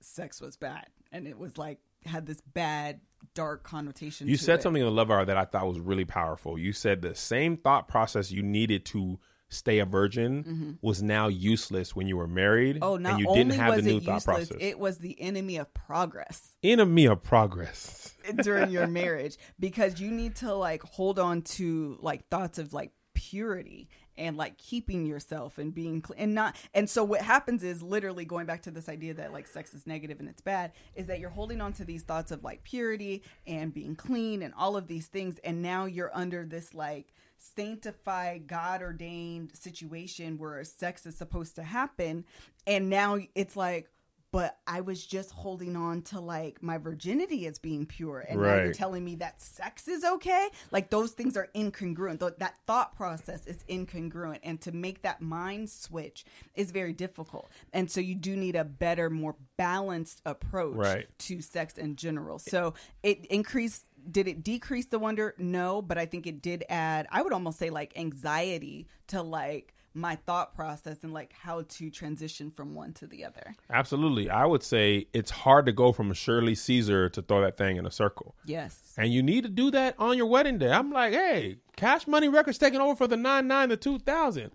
sex 0.01 0.41
was 0.41 0.57
bad 0.57 0.87
and 1.11 1.27
it 1.27 1.37
was 1.37 1.57
like 1.57 1.79
had 2.05 2.25
this 2.25 2.41
bad 2.41 2.99
dark 3.33 3.63
connotation 3.63 4.27
You 4.27 4.37
said 4.37 4.59
it. 4.59 4.63
something 4.63 4.81
in 4.81 4.85
the 4.87 4.91
love 4.93 5.11
hour 5.11 5.25
that 5.25 5.35
I 5.37 5.43
thought 5.43 5.67
was 5.67 5.79
really 5.79 6.05
powerful. 6.05 6.57
You 6.57 6.71
said 6.71 7.01
the 7.01 7.13
same 7.15 7.57
thought 7.57 7.89
process 7.89 8.31
you 8.31 8.41
needed 8.41 8.85
to 8.85 9.19
stay 9.49 9.79
a 9.79 9.85
virgin 9.85 10.77
was 10.81 11.03
now 11.03 11.27
useless 11.27 11.95
when 11.95 12.07
you 12.07 12.15
were 12.15 12.27
married. 12.27 12.75
Mm-hmm. 12.77 12.83
Oh, 12.83 12.95
not 12.97 13.13
and 13.13 13.19
you 13.19 13.27
only 13.27 13.43
didn't 13.43 13.59
have 13.59 13.75
was 13.75 13.83
the 13.83 13.91
new 13.91 13.97
it 13.97 14.03
thought 14.03 14.13
useless, 14.13 14.49
process. 14.49 14.57
it 14.61 14.79
was 14.79 14.97
the 14.99 15.19
enemy 15.19 15.57
of 15.57 15.73
progress. 15.73 16.55
Enemy 16.63 17.05
of 17.07 17.21
progress. 17.23 18.13
during 18.43 18.69
your 18.69 18.87
marriage 18.87 19.37
because 19.59 19.99
you 19.99 20.11
need 20.11 20.35
to 20.35 20.53
like 20.53 20.83
hold 20.83 21.19
on 21.19 21.41
to 21.41 21.97
like 21.99 22.27
thoughts 22.29 22.59
of 22.59 22.73
like 22.73 22.91
purity 23.13 23.89
and 24.19 24.37
like 24.37 24.57
keeping 24.57 25.05
yourself 25.05 25.57
and 25.57 25.73
being 25.73 26.03
cl- 26.05 26.19
and 26.19 26.35
not 26.35 26.55
and 26.73 26.89
so 26.89 27.03
what 27.03 27.21
happens 27.21 27.63
is 27.63 27.81
literally 27.81 28.25
going 28.25 28.45
back 28.45 28.61
to 28.61 28.71
this 28.71 28.89
idea 28.89 29.13
that 29.13 29.33
like 29.33 29.47
sex 29.47 29.73
is 29.73 29.87
negative 29.87 30.19
and 30.19 30.29
it's 30.29 30.41
bad 30.41 30.71
is 30.93 31.07
that 31.07 31.19
you're 31.19 31.29
holding 31.29 31.61
on 31.61 31.73
to 31.73 31.85
these 31.85 32.03
thoughts 32.03 32.31
of 32.31 32.43
like 32.43 32.63
purity 32.63 33.23
and 33.47 33.73
being 33.73 33.95
clean 33.95 34.43
and 34.43 34.53
all 34.55 34.75
of 34.75 34.87
these 34.87 35.07
things 35.07 35.39
and 35.43 35.61
now 35.61 35.85
you're 35.85 36.11
under 36.13 36.45
this 36.45 36.73
like 36.75 37.13
sanctified 37.37 38.45
god 38.45 38.81
ordained 38.81 39.55
situation 39.55 40.37
where 40.37 40.63
sex 40.63 41.05
is 41.05 41.17
supposed 41.17 41.55
to 41.55 41.63
happen 41.63 42.25
and 42.67 42.89
now 42.89 43.17
it's 43.33 43.55
like 43.55 43.89
but 44.31 44.57
I 44.67 44.81
was 44.81 45.05
just 45.05 45.31
holding 45.31 45.75
on 45.75 46.03
to 46.03 46.19
like 46.19 46.61
my 46.61 46.77
virginity 46.77 47.47
as 47.47 47.57
being 47.57 47.85
pure, 47.85 48.19
and 48.27 48.39
now 48.41 48.55
you're 48.55 48.73
telling 48.73 49.03
me 49.03 49.15
that 49.15 49.41
sex 49.41 49.87
is 49.87 50.03
okay. 50.03 50.49
Like 50.71 50.89
those 50.89 51.11
things 51.11 51.35
are 51.35 51.47
incongruent. 51.55 52.19
Th- 52.19 52.33
that 52.37 52.55
thought 52.67 52.95
process 52.95 53.47
is 53.47 53.63
incongruent, 53.69 54.39
and 54.43 54.61
to 54.61 54.71
make 54.71 55.01
that 55.01 55.21
mind 55.21 55.69
switch 55.69 56.25
is 56.55 56.71
very 56.71 56.93
difficult. 56.93 57.49
And 57.73 57.89
so 57.89 57.99
you 58.01 58.15
do 58.15 58.35
need 58.35 58.55
a 58.55 58.63
better, 58.63 59.09
more 59.09 59.35
balanced 59.57 60.21
approach 60.25 60.75
Right. 60.75 61.07
to 61.19 61.41
sex 61.41 61.77
in 61.77 61.95
general. 61.95 62.39
So 62.39 62.75
it 63.03 63.25
increased. 63.27 63.85
Did 64.09 64.27
it 64.29 64.43
decrease 64.43 64.85
the 64.85 64.97
wonder? 64.99 65.35
No, 65.37 65.81
but 65.81 65.97
I 65.97 66.05
think 66.05 66.25
it 66.25 66.41
did 66.41 66.63
add. 66.69 67.05
I 67.11 67.21
would 67.21 67.33
almost 67.33 67.59
say 67.59 67.69
like 67.69 67.97
anxiety 67.99 68.87
to 69.07 69.21
like 69.21 69.73
my 69.93 70.15
thought 70.15 70.53
process 70.53 71.03
and 71.03 71.13
like 71.13 71.33
how 71.33 71.63
to 71.67 71.89
transition 71.89 72.51
from 72.51 72.75
one 72.75 72.93
to 72.93 73.07
the 73.07 73.25
other. 73.25 73.55
Absolutely. 73.69 74.29
I 74.29 74.45
would 74.45 74.63
say 74.63 75.07
it's 75.13 75.31
hard 75.31 75.65
to 75.65 75.71
go 75.71 75.91
from 75.91 76.11
a 76.11 76.13
Shirley 76.13 76.55
Caesar 76.55 77.09
to 77.09 77.21
throw 77.21 77.41
that 77.41 77.57
thing 77.57 77.77
in 77.77 77.85
a 77.85 77.91
circle. 77.91 78.35
Yes. 78.45 78.93
And 78.97 79.11
you 79.11 79.23
need 79.23 79.43
to 79.43 79.49
do 79.49 79.71
that 79.71 79.95
on 79.97 80.17
your 80.17 80.27
wedding 80.27 80.57
day. 80.57 80.71
I'm 80.71 80.91
like, 80.91 81.13
hey, 81.13 81.57
Cash 81.75 82.07
Money 82.07 82.29
Records 82.29 82.57
taking 82.57 82.79
over 82.79 82.95
for 82.95 83.07
the 83.07 83.17
99 83.17 83.69
to 83.69 83.77
2000. 83.77 84.51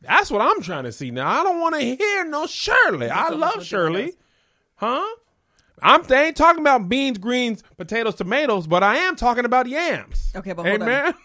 That's 0.00 0.30
what 0.30 0.40
I'm 0.40 0.62
trying 0.62 0.84
to 0.84 0.92
see 0.92 1.10
now. 1.10 1.28
I 1.28 1.44
don't 1.44 1.60
want 1.60 1.74
to 1.76 1.80
hear 1.80 2.24
no 2.24 2.46
Shirley. 2.46 3.08
I 3.08 3.28
love 3.28 3.64
Shirley. 3.64 4.14
Huh? 4.76 5.06
I'm 5.80 6.02
they 6.04 6.26
ain't 6.26 6.36
talking 6.36 6.60
about 6.60 6.88
beans, 6.88 7.18
greens, 7.18 7.62
potatoes, 7.76 8.14
tomatoes, 8.14 8.66
but 8.66 8.82
I 8.82 8.96
am 8.96 9.16
talking 9.16 9.44
about 9.44 9.66
yams. 9.66 10.32
Okay, 10.34 10.52
but 10.52 10.66
hold 10.66 10.82
on. 10.82 10.88
Amen. 10.88 11.14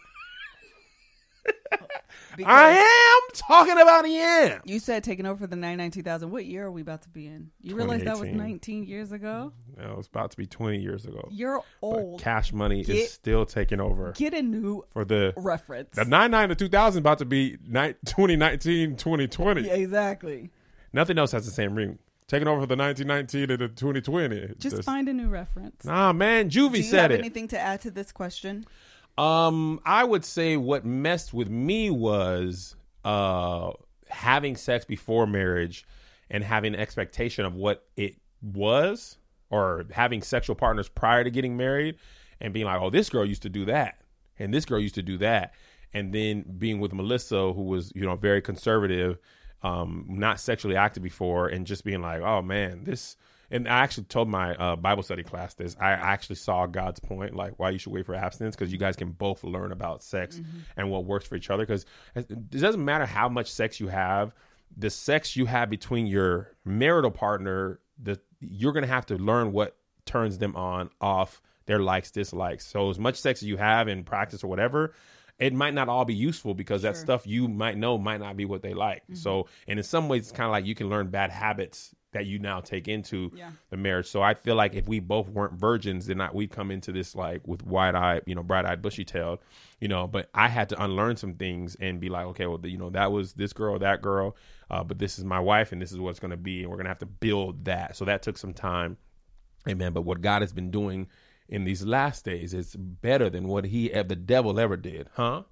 Because 2.37 2.53
I 2.53 2.69
am 2.69 3.33
talking 3.33 3.73
about 3.81 4.09
yams. 4.09 4.61
You 4.65 4.79
said 4.79 5.03
taking 5.03 5.25
over 5.25 5.39
for 5.41 5.47
the 5.47 5.55
99 5.55 5.91
2000. 5.91 6.29
What 6.31 6.45
year 6.45 6.67
are 6.67 6.71
we 6.71 6.81
about 6.81 7.01
to 7.01 7.09
be 7.09 7.25
in? 7.27 7.49
You 7.61 7.75
realize 7.75 8.03
that 8.03 8.17
was 8.19 8.29
19 8.29 8.85
years 8.85 9.11
ago? 9.11 9.51
It 9.77 9.97
was 9.97 10.07
about 10.07 10.31
to 10.31 10.37
be 10.37 10.45
20 10.45 10.77
years 10.77 11.05
ago. 11.05 11.27
You're 11.31 11.57
But 11.81 11.87
old. 11.87 12.21
Cash 12.21 12.53
Money 12.53 12.83
Get- 12.83 12.95
is 12.95 13.11
still 13.11 13.45
taking 13.45 13.81
over 13.81 14.11
Get 14.15 14.33
a 14.33 14.41
new 14.41 14.85
for 14.91 15.03
the 15.03 15.33
reference. 15.35 15.95
the 15.95 16.05
99 16.05 16.49
to 16.49 16.55
2000 16.55 16.99
about 16.99 17.17
to 17.17 17.25
be 17.25 17.57
ni- 17.67 17.95
2019 18.05 18.95
2020. 18.95 19.61
Yeah, 19.63 19.73
exactly. 19.73 20.51
Nothing 20.93 21.17
else 21.17 21.31
has 21.31 21.45
the 21.45 21.51
same 21.51 21.75
ring. 21.75 21.99
Taking 22.27 22.47
over 22.49 22.61
for 22.61 22.67
the 22.67 22.75
1919 22.75 23.47
to 23.47 23.57
the 23.57 23.67
2020. 23.69 24.55
Just 24.59 24.83
find 24.83 25.07
a 25.07 25.13
new 25.13 25.29
reference. 25.29 25.85
Nah, 25.85 26.11
man, 26.13 26.49
Juvie 26.49 26.71
Do 26.73 26.77
you 26.79 26.83
said 26.83 26.99
have 27.03 27.11
it. 27.11 27.19
anything 27.19 27.47
to 27.49 27.59
add 27.59 27.81
to 27.81 27.91
this 27.91 28.11
question? 28.11 28.65
Um, 29.17 29.79
I 29.85 30.03
would 30.03 30.23
say 30.23 30.57
what 30.57 30.85
messed 30.85 31.33
with 31.33 31.49
me 31.49 31.89
was 31.89 32.75
uh 33.03 33.71
having 34.09 34.55
sex 34.55 34.85
before 34.85 35.25
marriage 35.27 35.85
and 36.29 36.43
having 36.43 36.73
an 36.73 36.79
expectation 36.79 37.45
of 37.45 37.55
what 37.55 37.85
it 37.95 38.15
was 38.41 39.17
or 39.49 39.85
having 39.91 40.21
sexual 40.21 40.55
partners 40.55 40.87
prior 40.89 41.23
to 41.23 41.29
getting 41.29 41.57
married 41.57 41.95
and 42.39 42.53
being 42.53 42.65
like, 42.65 42.81
"Oh, 42.81 42.89
this 42.89 43.09
girl 43.09 43.25
used 43.25 43.41
to 43.43 43.49
do 43.49 43.65
that." 43.65 44.01
And 44.39 44.53
this 44.53 44.65
girl 44.65 44.79
used 44.79 44.95
to 44.95 45.01
do 45.03 45.17
that. 45.19 45.53
And 45.93 46.13
then 46.13 46.43
being 46.57 46.79
with 46.79 46.93
Melissa 46.93 47.53
who 47.53 47.63
was, 47.63 47.91
you 47.95 48.05
know, 48.05 48.15
very 48.15 48.41
conservative, 48.41 49.17
um 49.63 50.05
not 50.09 50.39
sexually 50.39 50.75
active 50.75 51.01
before 51.01 51.47
and 51.47 51.65
just 51.65 51.83
being 51.83 52.01
like, 52.01 52.21
"Oh 52.21 52.41
man, 52.41 52.83
this 52.83 53.17
and 53.49 53.67
I 53.67 53.79
actually 53.79 54.05
told 54.05 54.27
my 54.27 54.55
uh, 54.55 54.75
Bible 54.75 55.03
study 55.03 55.23
class 55.23 55.53
this. 55.53 55.75
I 55.79 55.91
actually 55.91 56.35
saw 56.35 56.65
God's 56.65 56.99
point, 56.99 57.35
like 57.35 57.57
why 57.57 57.69
you 57.69 57.77
should 57.77 57.93
wait 57.93 58.05
for 58.05 58.15
abstinence, 58.15 58.55
because 58.55 58.71
you 58.71 58.77
guys 58.77 58.95
can 58.95 59.11
both 59.11 59.43
learn 59.43 59.71
about 59.71 60.03
sex 60.03 60.41
and 60.75 60.91
what 60.91 61.05
works 61.05 61.27
for 61.27 61.35
each 61.35 61.49
other. 61.49 61.65
Because 61.65 61.85
it 62.15 62.49
doesn't 62.49 62.83
matter 62.83 63.05
how 63.05 63.29
much 63.29 63.51
sex 63.51 63.79
you 63.79 63.87
have, 63.87 64.33
the 64.75 64.89
sex 64.89 65.35
you 65.35 65.45
have 65.45 65.69
between 65.69 66.07
your 66.07 66.51
marital 66.65 67.11
partner, 67.11 67.79
the 68.01 68.19
you're 68.39 68.73
gonna 68.73 68.87
have 68.87 69.05
to 69.07 69.15
learn 69.15 69.51
what 69.51 69.77
turns 70.05 70.37
them 70.37 70.55
on, 70.55 70.89
off, 71.01 71.41
their 71.65 71.79
likes, 71.79 72.11
dislikes. 72.11 72.65
So 72.65 72.89
as 72.89 72.99
much 72.99 73.15
sex 73.15 73.41
as 73.41 73.47
you 73.47 73.57
have 73.57 73.87
in 73.87 74.03
practice 74.03 74.43
or 74.43 74.47
whatever, 74.47 74.93
it 75.39 75.53
might 75.53 75.73
not 75.73 75.87
all 75.87 76.05
be 76.05 76.15
useful 76.15 76.53
because 76.53 76.81
that 76.81 76.97
stuff 76.97 77.27
you 77.27 77.47
might 77.47 77.77
know 77.77 77.97
might 77.97 78.19
not 78.19 78.35
be 78.35 78.45
what 78.45 78.61
they 78.61 78.73
like. 78.73 79.03
So, 79.13 79.47
and 79.67 79.77
in 79.77 79.83
some 79.83 80.09
ways, 80.09 80.23
it's 80.23 80.31
kind 80.31 80.47
of 80.47 80.51
like 80.51 80.65
you 80.65 80.75
can 80.75 80.89
learn 80.89 81.09
bad 81.09 81.29
habits 81.29 81.93
that 82.17 82.25
you 82.25 82.39
now 82.39 82.59
take 82.59 82.87
into 82.87 83.31
Yeah. 83.35 83.51
the 83.69 83.77
marriage. 83.77 84.07
So 84.07 84.21
I 84.23 84.33
feel 84.33 84.55
like 84.55 84.73
if 84.73 84.87
we 84.87 84.99
both 84.99 85.29
weren't 85.29 85.53
virgins, 85.53 86.07
then 86.07 86.19
I, 86.19 86.29
we'd 86.33 86.49
come 86.51 86.71
into 86.71 86.91
this 86.91 87.15
like 87.15 87.47
with 87.47 87.63
wide 87.63 87.93
eyed, 87.95 88.23
you 88.25 88.33
know, 88.33 88.41
bright 88.43 88.65
eyed, 88.65 88.81
bushy 88.81 89.05
tailed, 89.05 89.39
you 89.79 89.87
know. 89.87 90.07
But 90.07 90.29
I 90.33 90.47
had 90.47 90.69
to 90.69 90.83
unlearn 90.83 91.15
some 91.17 91.35
things 91.35 91.75
and 91.79 91.99
be 91.99 92.09
like, 92.09 92.25
okay, 92.27 92.47
well, 92.47 92.59
you 92.63 92.77
know, 92.77 92.89
that 92.89 93.11
was 93.11 93.33
this 93.33 93.53
girl, 93.53 93.77
that 93.79 94.01
girl, 94.01 94.35
uh, 94.71 94.83
but 94.83 94.97
this 94.97 95.19
is 95.19 95.25
my 95.25 95.39
wife, 95.39 95.71
and 95.71 95.81
this 95.81 95.91
is 95.91 95.99
what 95.99 96.09
it's 96.09 96.19
going 96.19 96.31
to 96.31 96.37
be, 96.37 96.61
and 96.61 96.69
we're 96.69 96.77
going 96.77 96.85
to 96.85 96.89
have 96.89 96.99
to 96.99 97.05
build 97.05 97.65
that. 97.65 97.95
So 97.95 98.03
that 98.05 98.21
took 98.23 98.37
some 98.37 98.53
time. 98.53 98.97
Amen. 99.69 99.93
But 99.93 100.01
what 100.01 100.21
God 100.21 100.41
has 100.41 100.53
been 100.53 100.71
doing 100.71 101.07
in 101.47 101.63
these 101.65 101.85
last 101.85 102.25
days 102.25 102.53
is 102.53 102.75
better 102.75 103.29
than 103.29 103.47
what 103.47 103.65
he 103.65 103.89
the 103.89 104.15
devil 104.15 104.59
ever 104.59 104.75
did, 104.75 105.09
huh? 105.13 105.43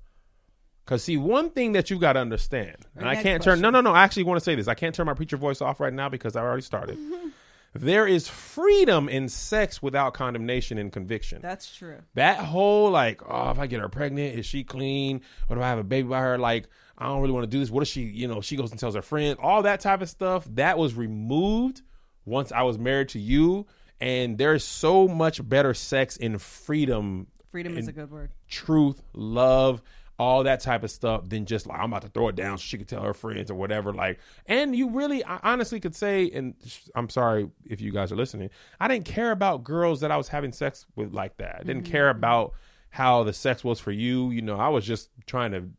Because 0.85 1.03
see, 1.03 1.17
one 1.17 1.49
thing 1.49 1.71
that 1.71 1.89
you 1.89 1.97
got 1.97 2.13
to 2.13 2.19
understand, 2.19 2.75
and 2.95 3.09
I 3.09 3.21
can't 3.21 3.41
turn. 3.41 3.59
No, 3.59 3.71
no, 3.71 3.81
no. 3.81 3.91
I 3.91 4.03
actually 4.03 4.23
want 4.23 4.39
to 4.39 4.43
say 4.43 4.53
this. 4.53 4.67
I 4.67 4.75
can't 4.75 4.93
turn 4.93 5.07
my 5.07 5.15
preacher 5.15 5.35
voice 5.35 5.59
off 5.59 5.79
right 5.79 5.93
now 5.93 6.09
because 6.09 6.35
I 6.35 6.41
already 6.41 6.61
started. 6.61 6.99
there 7.73 8.05
is 8.07 8.27
freedom 8.27 9.09
in 9.09 9.27
sex 9.27 9.81
without 9.81 10.13
condemnation 10.13 10.77
and 10.77 10.91
conviction. 10.93 11.41
That's 11.41 11.75
true. 11.75 11.97
that 12.13 12.37
whole 12.37 12.91
like, 12.91 13.21
oh, 13.27 13.49
if 13.49 13.57
I 13.57 13.65
get 13.65 13.81
her 13.81 13.89
pregnant, 13.89 14.37
is 14.37 14.45
she 14.45 14.63
clean? 14.63 15.21
Or 15.49 15.55
do 15.55 15.61
I 15.61 15.67
have 15.69 15.79
a 15.79 15.83
baby 15.83 16.07
by 16.07 16.21
her? 16.21 16.37
Like, 16.37 16.67
I 16.97 17.07
don't 17.07 17.19
really 17.21 17.33
want 17.33 17.45
to 17.45 17.49
do 17.49 17.59
this. 17.59 17.71
What 17.71 17.81
if 17.81 17.89
she, 17.89 18.03
you 18.03 18.27
know, 18.27 18.41
she 18.41 18.55
goes 18.55 18.69
and 18.69 18.79
tells 18.79 18.93
her 18.93 19.01
friend, 19.01 19.37
all 19.41 19.63
that 19.63 19.79
type 19.79 20.01
of 20.01 20.09
stuff. 20.09 20.45
That 20.51 20.77
was 20.77 20.93
removed 20.93 21.81
once 22.25 22.51
I 22.51 22.61
was 22.61 22.77
married 22.77 23.09
to 23.09 23.19
you. 23.19 23.65
And 23.99 24.37
there's 24.37 24.63
so 24.63 25.07
much 25.07 25.47
better 25.47 25.73
sex 25.73 26.15
in 26.15 26.37
freedom, 26.37 27.27
Freedom 27.49 27.77
is 27.77 27.87
a 27.87 27.93
good 27.93 28.11
word. 28.11 28.31
truth, 28.47 29.01
love, 29.13 29.81
all 30.17 30.43
that 30.43 30.61
type 30.61 30.83
of 30.83 30.91
stuff 30.91 31.27
than 31.27 31.45
just 31.45 31.67
like 31.67 31.79
I'm 31.79 31.91
about 31.91 32.03
to 32.03 32.09
throw 32.09 32.29
it 32.29 32.35
down 32.35 32.57
so 32.57 32.61
she 32.61 32.77
could 32.77 32.87
tell 32.87 33.01
her 33.01 33.13
friends 33.13 33.51
or 33.51 33.55
whatever. 33.55 33.93
Like, 33.93 34.19
and 34.45 34.75
you 34.75 34.89
really, 34.89 35.25
I 35.25 35.39
honestly 35.43 35.79
could 35.79 35.95
say, 35.95 36.29
and 36.33 36.55
I'm 36.95 37.09
sorry 37.09 37.49
if 37.65 37.81
you 37.81 37.91
guys 37.91 38.11
are 38.11 38.15
listening, 38.15 38.49
I 38.79 38.87
didn't 38.87 39.05
care 39.05 39.31
about 39.31 39.63
girls 39.63 40.01
that 40.01 40.11
I 40.11 40.17
was 40.17 40.29
having 40.29 40.53
sex 40.53 40.85
with 40.95 41.13
like 41.13 41.37
that. 41.37 41.57
I 41.59 41.63
didn't 41.63 41.83
care 41.83 42.09
mm-hmm. 42.09 42.19
about 42.19 42.53
how 42.89 43.23
the 43.23 43.33
sex 43.33 43.63
was 43.63 43.79
for 43.79 43.91
you. 43.91 44.31
You 44.31 44.41
know, 44.41 44.57
I 44.57 44.69
was 44.69 44.85
just 44.85 45.09
trying 45.25 45.51
to 45.51 45.69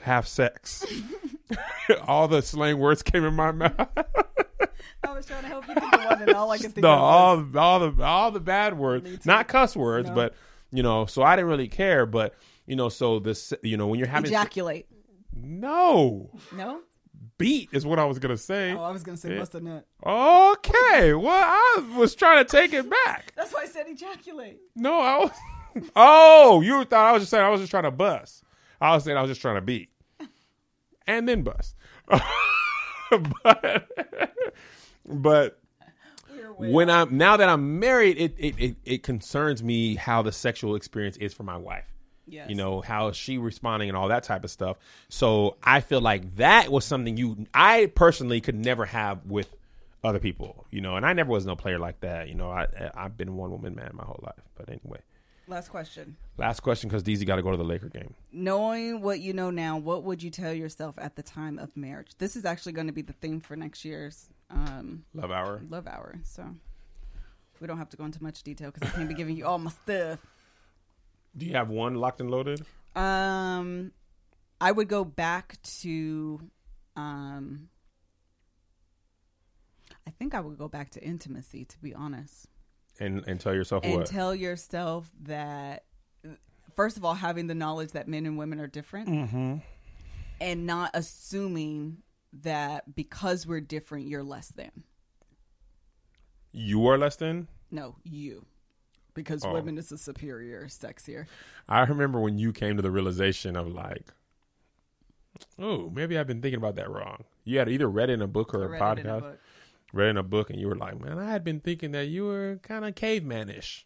have 0.00 0.28
sex. 0.28 0.84
all 2.06 2.28
the 2.28 2.42
slang 2.42 2.78
words 2.78 3.02
came 3.02 3.24
in 3.24 3.34
my 3.34 3.52
mouth. 3.52 3.88
I 5.02 5.12
was 5.12 5.26
trying 5.26 5.42
to 5.42 5.48
help 5.48 5.68
you 5.68 5.74
think 5.74 5.92
of 5.92 6.04
one, 6.04 6.22
and 6.22 6.30
all 6.32 6.50
I 6.50 6.56
could 6.56 6.72
think 6.72 6.82
the, 6.82 6.88
of 6.88 6.98
all, 6.98 7.58
all 7.58 7.90
the 7.90 8.02
all 8.02 8.30
the 8.30 8.40
bad 8.40 8.76
words, 8.76 9.24
not 9.24 9.48
cuss 9.48 9.76
words, 9.76 10.08
No. 10.08 10.14
but 10.14 10.34
you 10.72 10.82
know. 10.82 11.06
So 11.06 11.22
I 11.22 11.36
didn't 11.36 11.50
really 11.50 11.68
care, 11.68 12.06
but 12.06 12.34
you 12.66 12.76
know. 12.76 12.88
So 12.88 13.18
this, 13.18 13.52
you 13.62 13.76
know, 13.76 13.86
when 13.86 13.98
you're 13.98 14.08
having 14.08 14.30
ejaculate. 14.30 14.86
no 15.34 16.30
No? 16.54 16.80
beat 17.38 17.68
is 17.72 17.84
what 17.84 17.98
I 17.98 18.04
was 18.06 18.18
gonna 18.18 18.36
say. 18.36 18.72
Oh, 18.72 18.82
I 18.82 18.90
was 18.92 19.02
going 19.02 19.16
to 19.16 19.20
say 19.20 19.32
Yeah. 19.34 19.40
bust 19.40 19.54
a 19.54 19.60
nut. 19.60 19.86
Okay, 20.06 21.12
well, 21.12 21.28
I 21.28 21.92
was 21.96 22.14
trying 22.14 22.42
to 22.44 22.50
take 22.50 22.72
it 22.72 22.88
back. 22.88 23.32
That's 23.36 23.52
why 23.52 23.62
I 23.62 23.66
said 23.66 23.86
ejaculate. 23.88 24.58
No, 24.74 25.00
I 25.00 25.18
was. 25.18 25.30
Oh, 25.94 26.62
you 26.62 26.84
thought 26.86 27.06
I 27.10 27.12
was 27.12 27.20
just 27.22 27.30
saying 27.30 27.44
I 27.44 27.50
was 27.50 27.60
just 27.60 27.70
trying 27.70 27.82
to 27.82 27.90
bust. 27.90 28.42
I 28.80 28.94
was 28.94 29.04
saying 29.04 29.18
I 29.18 29.20
was 29.20 29.30
just 29.30 29.42
trying 29.42 29.56
to 29.56 29.60
beat, 29.60 29.90
and 31.06 31.28
then 31.28 31.42
bust. 31.42 31.74
but, 33.42 33.88
but 35.04 35.58
when 36.56 36.88
I'm 36.90 37.16
now 37.16 37.36
that 37.36 37.48
I'm 37.48 37.78
married, 37.78 38.16
it, 38.18 38.34
it 38.38 38.54
it 38.58 38.76
it 38.84 39.02
concerns 39.02 39.62
me 39.62 39.96
how 39.96 40.22
the 40.22 40.32
sexual 40.32 40.74
experience 40.76 41.16
is 41.18 41.34
for 41.34 41.42
my 41.42 41.56
wife. 41.58 41.84
Yes. 42.26 42.48
You 42.48 42.56
know 42.56 42.80
how 42.80 43.08
is 43.08 43.16
she 43.16 43.38
responding 43.38 43.88
and 43.88 43.96
all 43.96 44.08
that 44.08 44.24
type 44.24 44.44
of 44.44 44.50
stuff. 44.50 44.76
So 45.08 45.56
I 45.62 45.80
feel 45.80 46.00
like 46.00 46.36
that 46.36 46.70
was 46.70 46.84
something 46.84 47.16
you 47.16 47.46
I 47.54 47.86
personally 47.94 48.40
could 48.40 48.56
never 48.56 48.84
have 48.84 49.26
with 49.26 49.54
other 50.02 50.18
people. 50.18 50.66
You 50.70 50.80
know, 50.80 50.96
and 50.96 51.06
I 51.06 51.12
never 51.12 51.30
was 51.30 51.46
no 51.46 51.56
player 51.56 51.78
like 51.78 52.00
that. 52.00 52.28
You 52.28 52.34
know, 52.34 52.50
I 52.50 52.66
I've 52.94 53.16
been 53.16 53.36
one 53.36 53.50
woman 53.50 53.74
man 53.74 53.90
my 53.94 54.04
whole 54.04 54.20
life. 54.22 54.42
But 54.56 54.68
anyway, 54.68 55.00
Last 55.48 55.68
question. 55.68 56.16
last 56.36 56.60
question 56.60 56.88
because 56.88 57.04
DZ 57.04 57.24
got 57.26 57.36
to 57.36 57.42
go 57.42 57.52
to 57.52 57.56
the 57.56 57.62
Laker 57.64 57.88
game. 57.88 58.14
Knowing 58.32 59.00
what 59.02 59.20
you 59.20 59.32
know 59.32 59.50
now, 59.50 59.76
what 59.76 60.02
would 60.02 60.20
you 60.22 60.30
tell 60.30 60.52
yourself 60.52 60.96
at 60.98 61.14
the 61.14 61.22
time 61.22 61.58
of 61.60 61.76
marriage? 61.76 62.10
This 62.18 62.34
is 62.34 62.44
actually 62.44 62.72
going 62.72 62.88
to 62.88 62.92
be 62.92 63.02
the 63.02 63.12
theme 63.12 63.40
for 63.40 63.54
next 63.54 63.84
year's 63.84 64.26
um, 64.50 65.04
Love 65.14 65.30
hour. 65.30 65.60
Love 65.70 65.86
Hour. 65.86 66.16
So 66.24 66.44
we 67.60 67.66
don't 67.66 67.78
have 67.78 67.88
to 67.90 67.96
go 67.96 68.04
into 68.04 68.22
much 68.22 68.42
detail 68.42 68.70
because 68.72 68.88
I 68.88 68.92
can't 68.96 69.08
be 69.08 69.14
giving 69.14 69.36
you 69.36 69.46
all 69.46 69.58
my 69.58 69.70
stuff. 69.70 70.18
Do 71.36 71.44
you 71.46 71.52
have 71.52 71.68
one 71.68 71.94
locked 71.96 72.20
and 72.20 72.30
loaded? 72.30 72.64
Um, 72.94 73.92
I 74.60 74.72
would 74.72 74.88
go 74.88 75.04
back 75.04 75.60
to, 75.80 76.40
um, 76.96 77.68
I 80.06 80.10
think 80.10 80.34
I 80.34 80.40
would 80.40 80.56
go 80.58 80.68
back 80.68 80.90
to 80.90 81.02
intimacy. 81.04 81.64
To 81.66 81.78
be 81.80 81.94
honest, 81.94 82.46
And 82.98 83.22
and 83.26 83.38
tell 83.40 83.54
yourself 83.54 83.84
and 83.84 83.96
what? 83.96 84.06
tell 84.06 84.34
yourself 84.34 85.10
that 85.22 85.84
first 86.74 86.96
of 86.96 87.04
all, 87.04 87.14
having 87.14 87.46
the 87.48 87.54
knowledge 87.54 87.92
that 87.92 88.08
men 88.08 88.24
and 88.26 88.38
women 88.38 88.60
are 88.60 88.66
different, 88.66 89.08
Mm-hmm. 89.08 89.56
and 90.40 90.66
not 90.66 90.90
assuming 90.94 91.98
that 92.32 92.94
because 92.94 93.46
we're 93.46 93.60
different, 93.60 94.08
you're 94.08 94.22
less 94.24 94.48
than. 94.48 94.70
you 96.52 96.86
are 96.86 96.96
less 96.98 97.16
than. 97.16 97.48
No, 97.70 97.96
you. 98.04 98.46
Because 99.16 99.44
Oh. 99.44 99.52
women 99.52 99.76
is 99.78 99.90
a 99.90 99.98
superior 99.98 100.68
sex 100.68 101.04
here. 101.06 101.26
I 101.68 101.80
remember 101.80 102.20
when 102.20 102.38
you 102.38 102.52
came 102.52 102.76
to 102.76 102.82
the 102.82 102.90
realization 102.92 103.56
of 103.56 103.66
like, 103.66 104.12
oh, 105.58 105.90
maybe 105.90 106.16
I've 106.18 106.26
been 106.26 106.40
thinking 106.40 106.58
about 106.58 106.76
that 106.76 106.90
wrong. 106.90 107.24
You 107.44 107.58
had 107.58 107.68
either 107.68 107.88
read 107.88 108.10
in 108.10 108.22
a 108.22 108.26
book 108.26 108.54
or 108.54 108.62
a 108.64 108.66
I 108.68 108.70
read 108.72 108.80
podcast, 108.98 109.18
a 109.18 109.20
book. 109.22 109.38
read 109.92 110.10
in 110.10 110.16
a 110.16 110.22
book, 110.22 110.50
and 110.50 110.60
you 110.60 110.68
were 110.68 110.76
like, 110.76 111.00
man, 111.00 111.18
I 111.18 111.30
had 111.30 111.42
been 111.44 111.60
thinking 111.60 111.92
that 111.92 112.06
you 112.08 112.24
were 112.26 112.60
kind 112.62 112.84
of 112.84 112.94
cavemanish, 112.94 113.84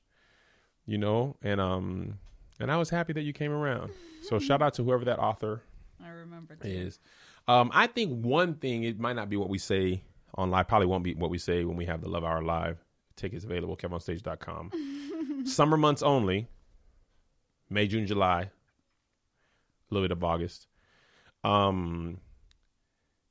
you 0.87 0.99
know, 0.99 1.37
and 1.43 1.61
um, 1.61 2.19
and 2.59 2.71
I 2.71 2.77
was 2.77 2.91
happy 2.91 3.13
that 3.15 3.23
you 3.23 3.33
came 3.33 3.53
around. 3.53 3.93
So 4.29 4.39
shout 4.47 4.61
out 4.63 4.75
to 4.75 4.85
whoever 4.85 5.05
that 5.07 5.19
author 5.19 5.63
I 6.05 6.09
remember. 6.11 6.57
Too. 6.57 6.69
is. 6.69 6.99
Um, 7.49 7.71
I 7.73 7.87
think 7.87 8.25
one 8.25 8.55
thing 8.55 8.85
it 8.85 8.99
might 8.99 9.17
not 9.17 9.29
be 9.31 9.37
what 9.37 9.49
we 9.49 9.59
say 9.59 10.03
on 10.35 10.51
live, 10.51 10.69
probably 10.69 10.87
won't 10.87 11.03
be 11.05 11.15
what 11.15 11.31
we 11.31 11.39
say 11.39 11.65
when 11.65 11.77
we 11.77 11.87
have 11.87 12.01
the 12.01 12.09
Love 12.09 12.25
Hour 12.25 12.43
live. 12.43 12.79
Tickets 13.21 13.45
available, 13.45 13.77
kevonstage.com. 13.77 15.45
Summer 15.45 15.77
months 15.77 16.03
only. 16.03 16.49
May, 17.69 17.87
June, 17.87 18.07
July. 18.07 18.41
A 18.43 18.51
little 19.91 20.09
bit 20.09 20.13
of 20.13 20.25
August. 20.25 20.67
Um 21.45 22.19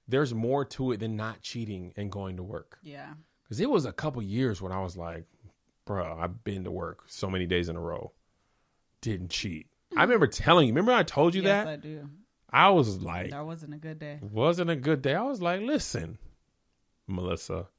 there's 0.08 0.34
more 0.34 0.66
to 0.66 0.92
it 0.92 1.00
than 1.00 1.16
not 1.16 1.42
cheating 1.42 1.94
and 1.96 2.12
going 2.12 2.38
to 2.38 2.44
work. 2.44 2.78
Yeah. 2.84 3.14
Cuz 3.48 3.60
it 3.60 3.70
was 3.70 3.86
a 3.86 3.92
couple 3.92 4.22
years 4.22 4.62
when 4.62 4.72
I 4.72 4.82
was 4.82 4.96
like, 4.96 5.26
bro, 5.86 6.20
I've 6.20 6.44
been 6.44 6.64
to 6.66 6.72
work 6.72 7.04
so 7.08 7.28
many 7.28 7.48
days 7.48 7.68
in 7.68 7.76
a 7.76 7.82
row. 7.82 8.12
Didn't 9.02 9.32
cheat. 9.32 9.68
I 9.98 10.04
remember 10.04 10.28
telling 10.28 10.68
you, 10.68 10.74
remember 10.74 10.92
I 10.92 11.02
told 11.02 11.34
you 11.34 11.42
yes, 11.42 11.66
that? 11.66 11.68
I 11.68 11.76
do. 11.78 12.10
I 12.52 12.70
was 12.70 13.02
like, 13.02 13.32
That 13.32 13.46
wasn't 13.46 13.74
a 13.74 13.78
good 13.78 13.98
day. 13.98 14.20
wasn't 14.22 14.70
a 14.70 14.76
good 14.76 15.02
day. 15.02 15.16
I 15.16 15.24
was 15.24 15.42
like, 15.42 15.62
listen, 15.62 16.20
Melissa, 17.08 17.70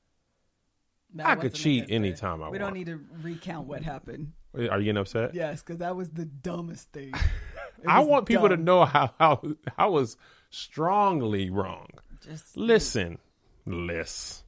I 1.19 1.35
could 1.35 1.55
cheat 1.55 1.87
anytime 1.91 2.37
I 2.37 2.43
want. 2.43 2.53
We 2.53 2.59
don't 2.59 2.75
need 2.75 2.87
to 2.87 3.01
recount 3.23 3.67
what 3.67 3.83
happened. 3.83 4.33
are 4.55 4.79
you 4.79 4.85
getting 4.85 4.97
upset? 4.97 5.35
Yes, 5.35 5.63
because 5.63 5.79
that 5.79 5.97
was 5.97 6.11
the 6.11 6.25
dumbest 6.25 6.91
thing. 6.93 7.13
I 7.87 8.01
want 8.01 8.27
people 8.27 8.49
to 8.49 8.57
know 8.57 8.85
how, 8.85 9.13
how 9.19 9.43
I 9.79 9.87
was 9.87 10.17
strongly 10.51 11.51
wrong. 11.51 11.89
Just 12.23 12.57
Listen, 12.57 13.19
Liz, 13.65 14.43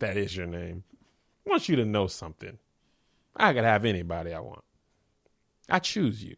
that 0.00 0.16
is 0.16 0.36
your 0.36 0.46
name. 0.46 0.82
I 1.46 1.50
want 1.50 1.68
you 1.68 1.76
to 1.76 1.84
know 1.84 2.06
something. 2.06 2.58
I 3.36 3.52
could 3.52 3.64
have 3.64 3.84
anybody 3.84 4.32
I 4.32 4.40
want. 4.40 4.64
I 5.68 5.78
choose 5.78 6.22
you. 6.22 6.36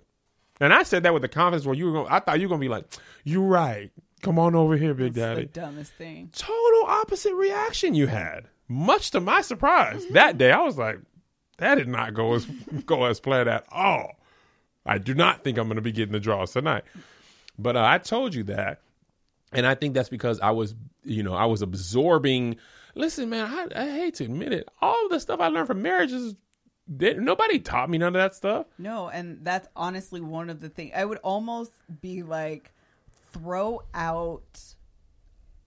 And 0.60 0.72
I 0.72 0.82
said 0.84 1.02
that 1.02 1.12
with 1.12 1.22
the 1.22 1.28
confidence 1.28 1.66
where 1.66 1.74
you 1.74 1.86
were 1.86 1.92
going 1.92 2.06
I 2.08 2.20
thought 2.20 2.38
you 2.38 2.46
were 2.46 2.50
gonna 2.50 2.60
be 2.60 2.68
like, 2.68 2.84
You're 3.24 3.42
right. 3.42 3.90
Come 4.24 4.38
on 4.38 4.54
over 4.54 4.76
here, 4.76 4.94
Big 4.94 5.14
the 5.14 5.20
Daddy. 5.20 5.44
dumbest 5.46 5.92
thing. 5.92 6.30
total 6.34 6.84
opposite 6.86 7.34
reaction 7.34 7.94
you 7.94 8.06
had. 8.08 8.48
Much 8.68 9.10
to 9.12 9.20
my 9.20 9.42
surprise, 9.42 10.04
that 10.12 10.38
day 10.38 10.50
I 10.50 10.60
was 10.62 10.78
like, 10.78 10.98
that 11.58 11.76
did 11.76 11.88
not 11.88 12.14
go 12.14 12.34
as 12.34 12.46
go 12.86 13.04
as 13.04 13.20
planned 13.20 13.48
at 13.48 13.64
all. 13.70 14.12
I 14.86 14.98
do 14.98 15.14
not 15.14 15.44
think 15.44 15.56
I'm 15.58 15.66
going 15.68 15.76
to 15.76 15.82
be 15.82 15.92
getting 15.92 16.12
the 16.12 16.20
draws 16.20 16.52
tonight. 16.52 16.84
But 17.58 17.76
uh, 17.76 17.84
I 17.84 17.98
told 17.98 18.34
you 18.34 18.42
that, 18.44 18.80
and 19.52 19.66
I 19.66 19.74
think 19.74 19.94
that's 19.94 20.08
because 20.08 20.40
I 20.40 20.50
was, 20.50 20.74
you 21.04 21.22
know, 21.22 21.34
I 21.34 21.44
was 21.46 21.62
absorbing. 21.62 22.56
Listen, 22.94 23.30
man, 23.30 23.46
I, 23.46 23.82
I 23.82 23.90
hate 23.90 24.14
to 24.16 24.24
admit 24.24 24.52
it. 24.52 24.68
All 24.82 25.08
the 25.08 25.20
stuff 25.20 25.40
I 25.40 25.48
learned 25.48 25.68
from 25.68 25.80
marriage 25.82 26.12
is 26.12 26.34
they- 26.88 27.14
nobody 27.14 27.58
taught 27.60 27.88
me 27.88 27.98
none 27.98 28.08
of 28.08 28.14
that 28.14 28.34
stuff. 28.34 28.66
No, 28.78 29.08
and 29.08 29.38
that's 29.42 29.68
honestly 29.76 30.20
one 30.20 30.50
of 30.50 30.60
the 30.60 30.68
things. 30.68 30.92
I 30.96 31.04
would 31.04 31.18
almost 31.18 31.72
be 32.02 32.22
like, 32.22 32.72
throw 33.34 33.82
out 33.92 34.60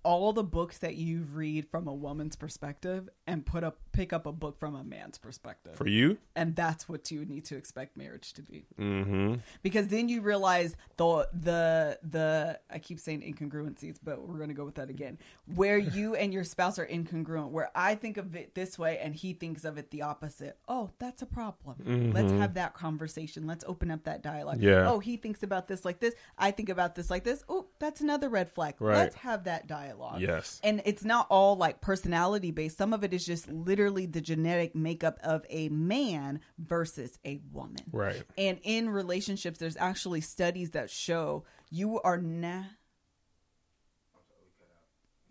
all 0.03 0.31
the 0.31 0.43
books 0.43 0.77
that 0.79 0.95
you 0.95 1.23
read 1.33 1.67
from 1.67 1.87
a 1.87 1.93
woman's 1.93 2.37
perspective 2.37 3.09
and 3.27 3.45
put 3.45 3.63
up 3.63 3.77
pick 3.91 4.13
up 4.13 4.25
a 4.25 4.31
book 4.31 4.57
from 4.57 4.75
a 4.75 4.83
man's 4.83 5.17
perspective. 5.17 5.75
For 5.75 5.87
you, 5.87 6.17
and 6.35 6.55
that's 6.55 6.87
what 6.87 7.11
you 7.11 7.25
need 7.25 7.45
to 7.45 7.57
expect 7.57 7.97
marriage 7.97 8.33
to 8.33 8.41
be. 8.41 8.65
mm-hmm. 8.79 9.35
because 9.61 9.87
then 9.89 10.07
you 10.09 10.21
realize 10.21 10.75
the 10.95 11.27
the 11.33 11.99
the 12.03 12.59
I 12.71 12.79
keep 12.79 12.99
saying 12.99 13.21
incongruencies, 13.21 13.97
but 14.01 14.27
we're 14.27 14.39
gonna 14.39 14.53
go 14.53 14.65
with 14.65 14.75
that 14.75 14.89
again. 14.89 15.17
Where 15.55 15.77
you 15.77 16.15
and 16.21 16.33
your 16.33 16.43
spouse 16.43 16.79
are 16.79 16.85
incongruent, 16.85 17.49
where 17.49 17.69
I 17.75 17.95
think 17.95 18.17
of 18.17 18.35
it 18.35 18.55
this 18.55 18.79
way 18.79 18.97
and 18.99 19.13
he 19.15 19.33
thinks 19.33 19.65
of 19.65 19.77
it 19.77 19.91
the 19.91 20.03
opposite. 20.03 20.57
Oh, 20.67 20.89
that's 20.99 21.21
a 21.21 21.25
problem. 21.25 22.13
Let's 22.13 22.31
have 22.31 22.53
that 22.53 22.73
conversation. 22.73 23.45
Let's 23.45 23.65
open 23.67 23.91
up 23.91 24.03
that 24.05 24.23
dialogue. 24.23 24.57
Mm-hmm. 24.57 24.67
Yeah. 24.67 24.89
Oh, 24.89 24.99
he 24.99 25.17
thinks 25.17 25.43
about 25.43 25.67
this 25.67 25.83
like 25.83 25.99
this. 25.99 26.13
I 26.37 26.51
think 26.51 26.69
about 26.69 26.95
this 26.95 27.09
like 27.09 27.23
this. 27.23 27.43
Oh, 27.49 27.67
that's 27.79 28.01
another 28.01 28.29
red 28.29 28.49
flag. 28.51 28.75
Right. 28.79 28.95
Let's 28.95 29.15
have 29.15 29.43
that 29.45 29.67
dialogue. 29.67 30.21
Yes. 30.21 30.59
And 30.63 30.81
it's 30.85 31.03
not 31.03 31.27
all 31.29 31.55
like 31.57 31.81
personality 31.81 32.51
based. 32.51 32.77
Some 32.77 32.93
of 32.93 33.03
it 33.03 33.13
is 33.13 33.16
just 33.25 33.49
literally 33.49 34.05
the 34.05 34.21
genetic 34.21 34.75
makeup 34.75 35.19
of 35.23 35.45
a 35.49 35.69
man 35.69 36.39
versus 36.57 37.17
a 37.25 37.39
woman. 37.51 37.83
right. 37.91 38.23
And 38.37 38.59
in 38.63 38.89
relationships, 38.89 39.59
there's 39.59 39.77
actually 39.77 40.21
studies 40.21 40.71
that 40.71 40.89
show 40.89 41.45
you 41.69 41.99
are 42.01 42.17
na 42.17 42.63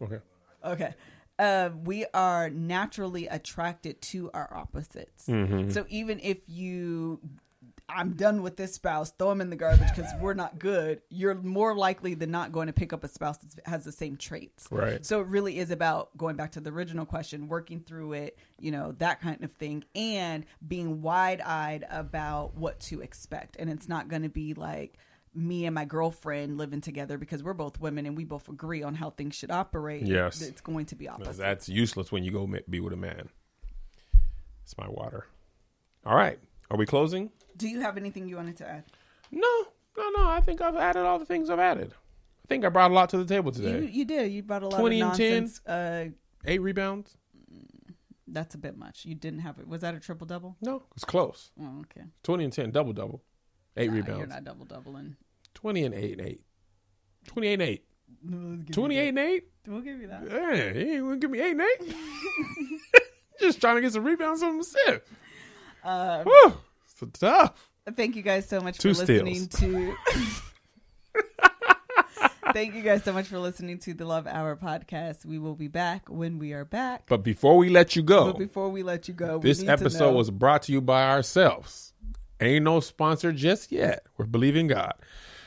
Okay. 0.03 0.19
okay. 0.63 0.95
uh, 1.39 1.71
we 1.85 2.05
are 2.13 2.51
naturally 2.51 3.27
attracted 3.27 4.01
to 4.03 4.31
our 4.33 4.55
opposites. 4.55 5.27
Mm-hmm. 5.27 5.71
So 5.71 5.87
even 5.89 6.21
if 6.23 6.39
you, 6.49 7.21
I'm 7.89 8.15
done 8.15 8.43
with 8.43 8.57
this 8.57 8.75
spouse, 8.75 9.13
throw 9.13 9.29
them 9.29 9.41
in 9.41 9.51
the 9.51 9.57
garbage 9.57 9.89
because 9.95 10.11
we're 10.21 10.35
not 10.35 10.59
good. 10.59 11.03
You're 11.09 11.37
more 11.37 11.77
likely 11.77 12.15
than 12.15 12.31
not 12.33 12.51
going 12.51 12.67
to 12.67 12.73
pick 12.73 12.93
up 12.93 13.05
a 13.05 13.09
spouse 13.09 13.39
that 13.39 13.67
has 13.67 13.85
the 13.85 13.93
same 13.93 14.17
traits. 14.17 14.67
Right. 14.71 15.07
So 15.07 15.21
it 15.21 15.29
really 15.29 15.59
is 15.59 15.71
about 15.71 16.17
going 16.17 16.37
back 16.37 16.53
to 16.53 16.61
the 16.61 16.71
original 16.71 17.07
question, 17.07 17.47
working 17.49 17.81
through 17.81 18.15
it, 18.15 18.39
you 18.59 18.73
know, 18.73 18.93
that 18.99 19.21
kind 19.21 19.43
of 19.45 19.53
thing, 19.53 19.85
and 19.95 20.45
being 20.67 21.01
wide 21.01 21.41
eyed 21.41 21.87
about 21.89 22.57
what 22.57 22.81
to 22.81 23.03
expect. 23.03 23.57
And 23.57 23.71
it's 23.71 23.89
not 23.89 24.09
going 24.09 24.23
to 24.23 24.29
be 24.29 24.55
like 24.55 24.99
me 25.33 25.67
and 25.67 25.75
my 25.75 25.85
girlfriend 25.85 26.59
living 26.59 26.81
together 26.81 27.19
because 27.19 27.43
we're 27.43 27.55
both 27.55 27.79
women 27.79 28.07
and 28.07 28.17
we 28.17 28.25
both 28.25 28.49
agree 28.49 28.83
on 28.83 28.95
how 28.95 29.11
things 29.11 29.35
should 29.37 29.51
operate. 29.51 30.03
Yes. 30.03 30.43
It's 30.43 30.61
going 30.61 30.87
to 30.87 30.97
be 30.97 31.09
opposite. 31.09 31.37
That's 31.37 31.69
useless 31.69 32.11
when 32.11 32.25
you 32.25 32.33
go 32.33 32.49
be 32.69 32.81
with 32.81 32.95
a 32.95 32.97
man. 32.97 33.29
It's 34.65 34.77
my 34.77 34.89
water. 34.89 35.27
All 36.05 36.17
right. 36.17 36.41
Are 36.69 36.77
we 36.77 36.87
closing? 36.87 37.31
Do 37.57 37.69
you 37.69 37.81
have 37.81 37.97
anything 37.97 38.29
you 38.29 38.37
wanted 38.37 38.57
to 38.59 38.69
add? 38.69 38.85
No, 39.31 39.49
no, 39.97 40.11
no. 40.17 40.29
I 40.29 40.41
think 40.41 40.61
I've 40.61 40.77
added 40.77 41.05
all 41.05 41.19
the 41.19 41.25
things 41.27 41.51
I've 41.51 41.59
added. 41.59 41.93
I 41.93 42.47
think 42.49 42.65
I 42.65 42.69
brought 42.69 42.91
a 42.91 42.95
lot 42.95 43.09
to 43.11 43.19
the 43.19 43.25
table 43.25 43.51
today. 43.51 43.89
you 43.91 44.05
did. 44.05 44.31
You 44.31 44.43
brought 44.43 44.63
a 44.63 44.69
lot 44.69 44.79
20 44.79 45.03
of 45.03 45.21
and 45.21 45.53
10? 45.65 45.73
Uh, 45.75 46.05
Eight 46.45 46.61
rebounds? 46.61 47.17
that's 48.29 48.55
a 48.55 48.59
bit 48.59 48.77
much. 48.77 49.05
You 49.05 49.15
didn't 49.15 49.41
have 49.41 49.59
it. 49.59 49.67
Was 49.67 49.81
that 49.81 49.95
a 49.95 50.01
triple 50.01 50.27
double? 50.27 50.57
No, 50.61 50.83
it's 50.95 51.05
close. 51.05 51.51
Oh, 51.61 51.81
okay. 51.83 52.07
20 52.23 52.45
and 52.45 52.53
10, 52.53 52.71
double 52.71 52.93
double, 52.93 53.23
eight 53.77 53.89
Nah, 53.91 53.97
rebounds. 53.97 54.19
You're 54.19 54.27
not 54.29 54.45
double 54.45 54.65
doubling. 54.65 55.17
20 55.55 55.85
and 55.85 55.95
8 55.95 56.19
and 56.19 56.29
8. 56.29 56.41
28 57.27 57.53
and 57.55 57.63
8. 57.63 57.85
28 58.73 59.09
and 59.09 59.19
8? 59.19 59.45
We'll 59.67 59.81
give 59.81 60.01
you 60.01 60.07
that. 60.09 60.23
Yeah, 60.31 60.55
you 60.73 60.95
ain't 60.95 61.03
gonna 61.05 61.17
give 61.17 61.31
me 61.31 61.41
8 61.41 61.51
and 61.53 61.61
8? 61.89 61.97
Just 63.41 63.61
trying 63.61 63.77
to 63.77 63.81
get 63.81 63.93
some 63.93 64.05
rebounds 64.05 64.43
on 64.43 64.57
myself. 64.57 65.03
Uh, 65.83 66.25
Woo! 66.27 66.53
Thank 67.95 68.17
you 68.17 68.23
guys 68.23 68.49
so 68.49 68.61
much 68.61 68.79
Two 68.79 68.95
for 68.95 69.05
listening 69.05 69.47
to. 69.49 69.95
Thank 72.53 72.75
you 72.75 72.83
guys 72.83 73.05
so 73.05 73.13
much 73.13 73.27
for 73.27 73.39
listening 73.39 73.79
to 73.81 73.93
the 73.93 74.07
Love 74.07 74.27
Hour 74.27 74.57
podcast. 74.57 75.27
We 75.27 75.39
will 75.39 75.55
be 75.55 75.69
back 75.69 76.09
when 76.09 76.39
we 76.39 76.55
are 76.55 76.65
back. 76.65 77.05
But 77.07 77.23
before 77.23 77.59
we 77.59 77.69
let 77.69 77.95
you 77.95 78.03
go, 78.03 78.33
But 78.33 78.39
before 78.39 78.71
we 78.71 78.83
let 78.83 79.09
you 79.09 79.15
go, 79.15 79.39
this 79.39 79.63
episode 79.63 80.15
was 80.15 80.31
brought 80.31 80.63
to 80.63 80.73
you 80.73 80.81
by 80.81 81.07
ourselves. 81.07 81.93
Ain't 82.41 82.65
no 82.65 82.81
sponsor 82.81 83.31
just 83.33 83.71
yet. 83.71 84.07
We're 84.17 84.27
believing 84.27 84.69
God. 84.69 84.95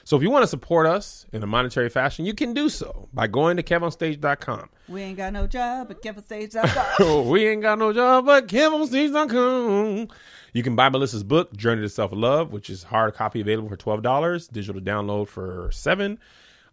So 0.03 0.17
if 0.17 0.23
you 0.23 0.29
want 0.29 0.43
to 0.43 0.47
support 0.47 0.85
us 0.85 1.25
in 1.31 1.43
a 1.43 1.47
monetary 1.47 1.89
fashion, 1.89 2.25
you 2.25 2.33
can 2.33 2.53
do 2.53 2.69
so 2.69 3.09
by 3.13 3.27
going 3.27 3.57
to 3.57 3.63
kevonstage.com. 3.63 4.69
We 4.87 5.01
ain't 5.01 5.17
got 5.17 5.33
no 5.33 5.47
job 5.47 5.91
at 5.91 6.01
KevOnStage.com. 6.01 7.27
we 7.29 7.47
ain't 7.47 7.61
got 7.61 7.77
no 7.77 7.93
job 7.93 8.25
but 8.25 8.47
kevonstage.com. 8.47 10.07
You 10.53 10.63
can 10.63 10.75
buy 10.75 10.89
Melissa's 10.89 11.23
book, 11.23 11.55
Journey 11.55 11.81
to 11.81 11.89
Self 11.89 12.11
Love, 12.13 12.51
which 12.51 12.69
is 12.69 12.83
hard 12.83 13.13
copy 13.13 13.41
available 13.41 13.69
for 13.69 13.77
$12, 13.77 14.51
digital 14.51 14.81
download 14.81 15.27
for 15.27 15.69
7 15.71 16.17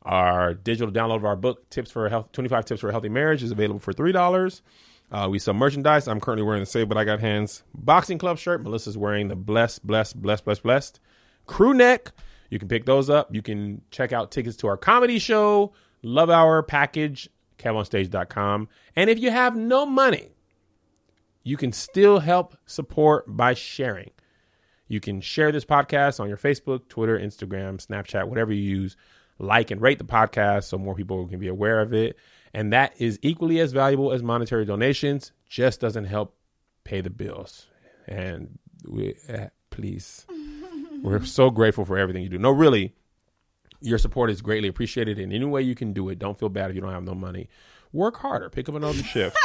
Our 0.02 0.54
digital 0.54 0.92
download 0.92 1.16
of 1.16 1.24
our 1.26 1.36
book, 1.36 1.68
Tips 1.68 1.90
for 1.90 2.06
a 2.06 2.10
Health, 2.10 2.32
25 2.32 2.64
Tips 2.64 2.80
for 2.80 2.88
a 2.88 2.92
Healthy 2.92 3.10
Marriage, 3.10 3.42
is 3.42 3.50
available 3.50 3.80
for 3.80 3.92
$3. 3.92 4.62
Uh, 5.12 5.28
we 5.30 5.38
sell 5.38 5.54
merchandise. 5.54 6.08
I'm 6.08 6.20
currently 6.20 6.44
wearing 6.44 6.60
the 6.60 6.66
Save 6.66 6.88
But 6.88 6.98
I 6.98 7.04
Got 7.04 7.20
Hands 7.20 7.62
boxing 7.74 8.18
club 8.18 8.38
shirt. 8.38 8.62
Melissa's 8.62 8.96
wearing 8.98 9.28
the 9.28 9.36
Blessed, 9.36 9.86
Blessed, 9.86 10.20
Blessed, 10.20 10.44
Blessed, 10.44 10.62
Blessed 10.62 11.00
crew 11.46 11.74
neck. 11.74 12.12
You 12.50 12.58
can 12.58 12.68
pick 12.68 12.84
those 12.84 13.10
up. 13.10 13.34
You 13.34 13.42
can 13.42 13.82
check 13.90 14.12
out 14.12 14.30
tickets 14.30 14.56
to 14.58 14.68
our 14.68 14.76
comedy 14.76 15.18
show, 15.18 15.72
Love 16.02 16.30
Hour 16.30 16.62
package, 16.62 17.28
kevonstage.com. 17.58 18.68
And 18.94 19.10
if 19.10 19.18
you 19.18 19.30
have 19.30 19.56
no 19.56 19.86
money, 19.86 20.30
you 21.42 21.56
can 21.56 21.72
still 21.72 22.20
help 22.20 22.56
support 22.66 23.24
by 23.28 23.54
sharing. 23.54 24.10
You 24.88 25.00
can 25.00 25.20
share 25.20 25.50
this 25.52 25.64
podcast 25.64 26.20
on 26.20 26.28
your 26.28 26.36
Facebook, 26.36 26.88
Twitter, 26.88 27.18
Instagram, 27.18 27.84
Snapchat, 27.84 28.28
whatever 28.28 28.52
you 28.52 28.62
use. 28.62 28.96
Like 29.38 29.70
and 29.70 29.82
rate 29.82 29.98
the 29.98 30.04
podcast 30.04 30.64
so 30.64 30.78
more 30.78 30.94
people 30.94 31.26
can 31.28 31.38
be 31.38 31.48
aware 31.48 31.80
of 31.80 31.92
it. 31.92 32.16
And 32.54 32.72
that 32.72 32.94
is 32.98 33.18
equally 33.20 33.60
as 33.60 33.72
valuable 33.72 34.12
as 34.12 34.22
monetary 34.22 34.64
donations, 34.64 35.32
just 35.46 35.78
doesn't 35.78 36.06
help 36.06 36.34
pay 36.84 37.02
the 37.02 37.10
bills. 37.10 37.66
And 38.06 38.58
we, 38.88 39.14
uh, 39.28 39.48
please, 39.70 40.24
we're 41.02 41.24
so 41.24 41.50
grateful 41.50 41.84
for 41.84 41.98
everything 41.98 42.22
you 42.22 42.28
do. 42.28 42.38
No, 42.38 42.50
really, 42.50 42.94
your 43.80 43.98
support 43.98 44.30
is 44.30 44.40
greatly 44.40 44.68
appreciated. 44.68 45.18
In 45.18 45.32
any 45.32 45.44
way 45.44 45.62
you 45.62 45.74
can 45.74 45.92
do 45.92 46.08
it, 46.08 46.18
don't 46.18 46.38
feel 46.38 46.48
bad 46.48 46.70
if 46.70 46.76
you 46.76 46.82
don't 46.82 46.92
have 46.92 47.04
no 47.04 47.14
money. 47.14 47.48
Work 47.92 48.16
harder, 48.18 48.50
pick 48.50 48.68
up 48.68 48.74
another 48.74 49.02
shift, 49.02 49.36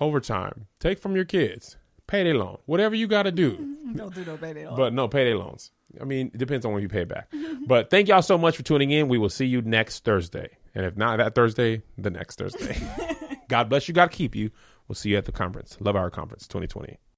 overtime, 0.00 0.66
take 0.80 0.98
from 0.98 1.14
your 1.14 1.24
kids, 1.24 1.76
payday 2.06 2.32
loan, 2.32 2.58
whatever 2.66 2.94
you 2.94 3.06
got 3.06 3.24
to 3.24 3.32
do. 3.32 3.76
Don't 3.94 4.14
do 4.14 4.24
no 4.24 4.38
baby. 4.38 4.66
But 4.74 4.94
no 4.94 5.06
payday 5.06 5.34
loans. 5.34 5.70
I 6.00 6.04
mean, 6.04 6.28
it 6.32 6.38
depends 6.38 6.64
on 6.64 6.72
when 6.72 6.80
you 6.80 6.88
pay 6.88 7.04
back. 7.04 7.30
but 7.66 7.90
thank 7.90 8.08
y'all 8.08 8.22
so 8.22 8.38
much 8.38 8.56
for 8.56 8.62
tuning 8.62 8.90
in. 8.90 9.08
We 9.08 9.18
will 9.18 9.28
see 9.28 9.44
you 9.44 9.60
next 9.60 10.02
Thursday. 10.04 10.48
And 10.74 10.86
if 10.86 10.96
not 10.96 11.18
that 11.18 11.34
Thursday, 11.34 11.82
the 11.98 12.10
next 12.10 12.38
Thursday. 12.38 12.80
God 13.48 13.68
bless 13.68 13.88
you. 13.88 13.94
God 13.94 14.10
keep 14.10 14.34
you. 14.34 14.50
We'll 14.88 14.96
see 14.96 15.10
you 15.10 15.18
at 15.18 15.26
the 15.26 15.32
conference, 15.32 15.76
Love 15.80 15.94
Hour 15.96 16.08
Conference 16.08 16.46
2020. 16.46 16.98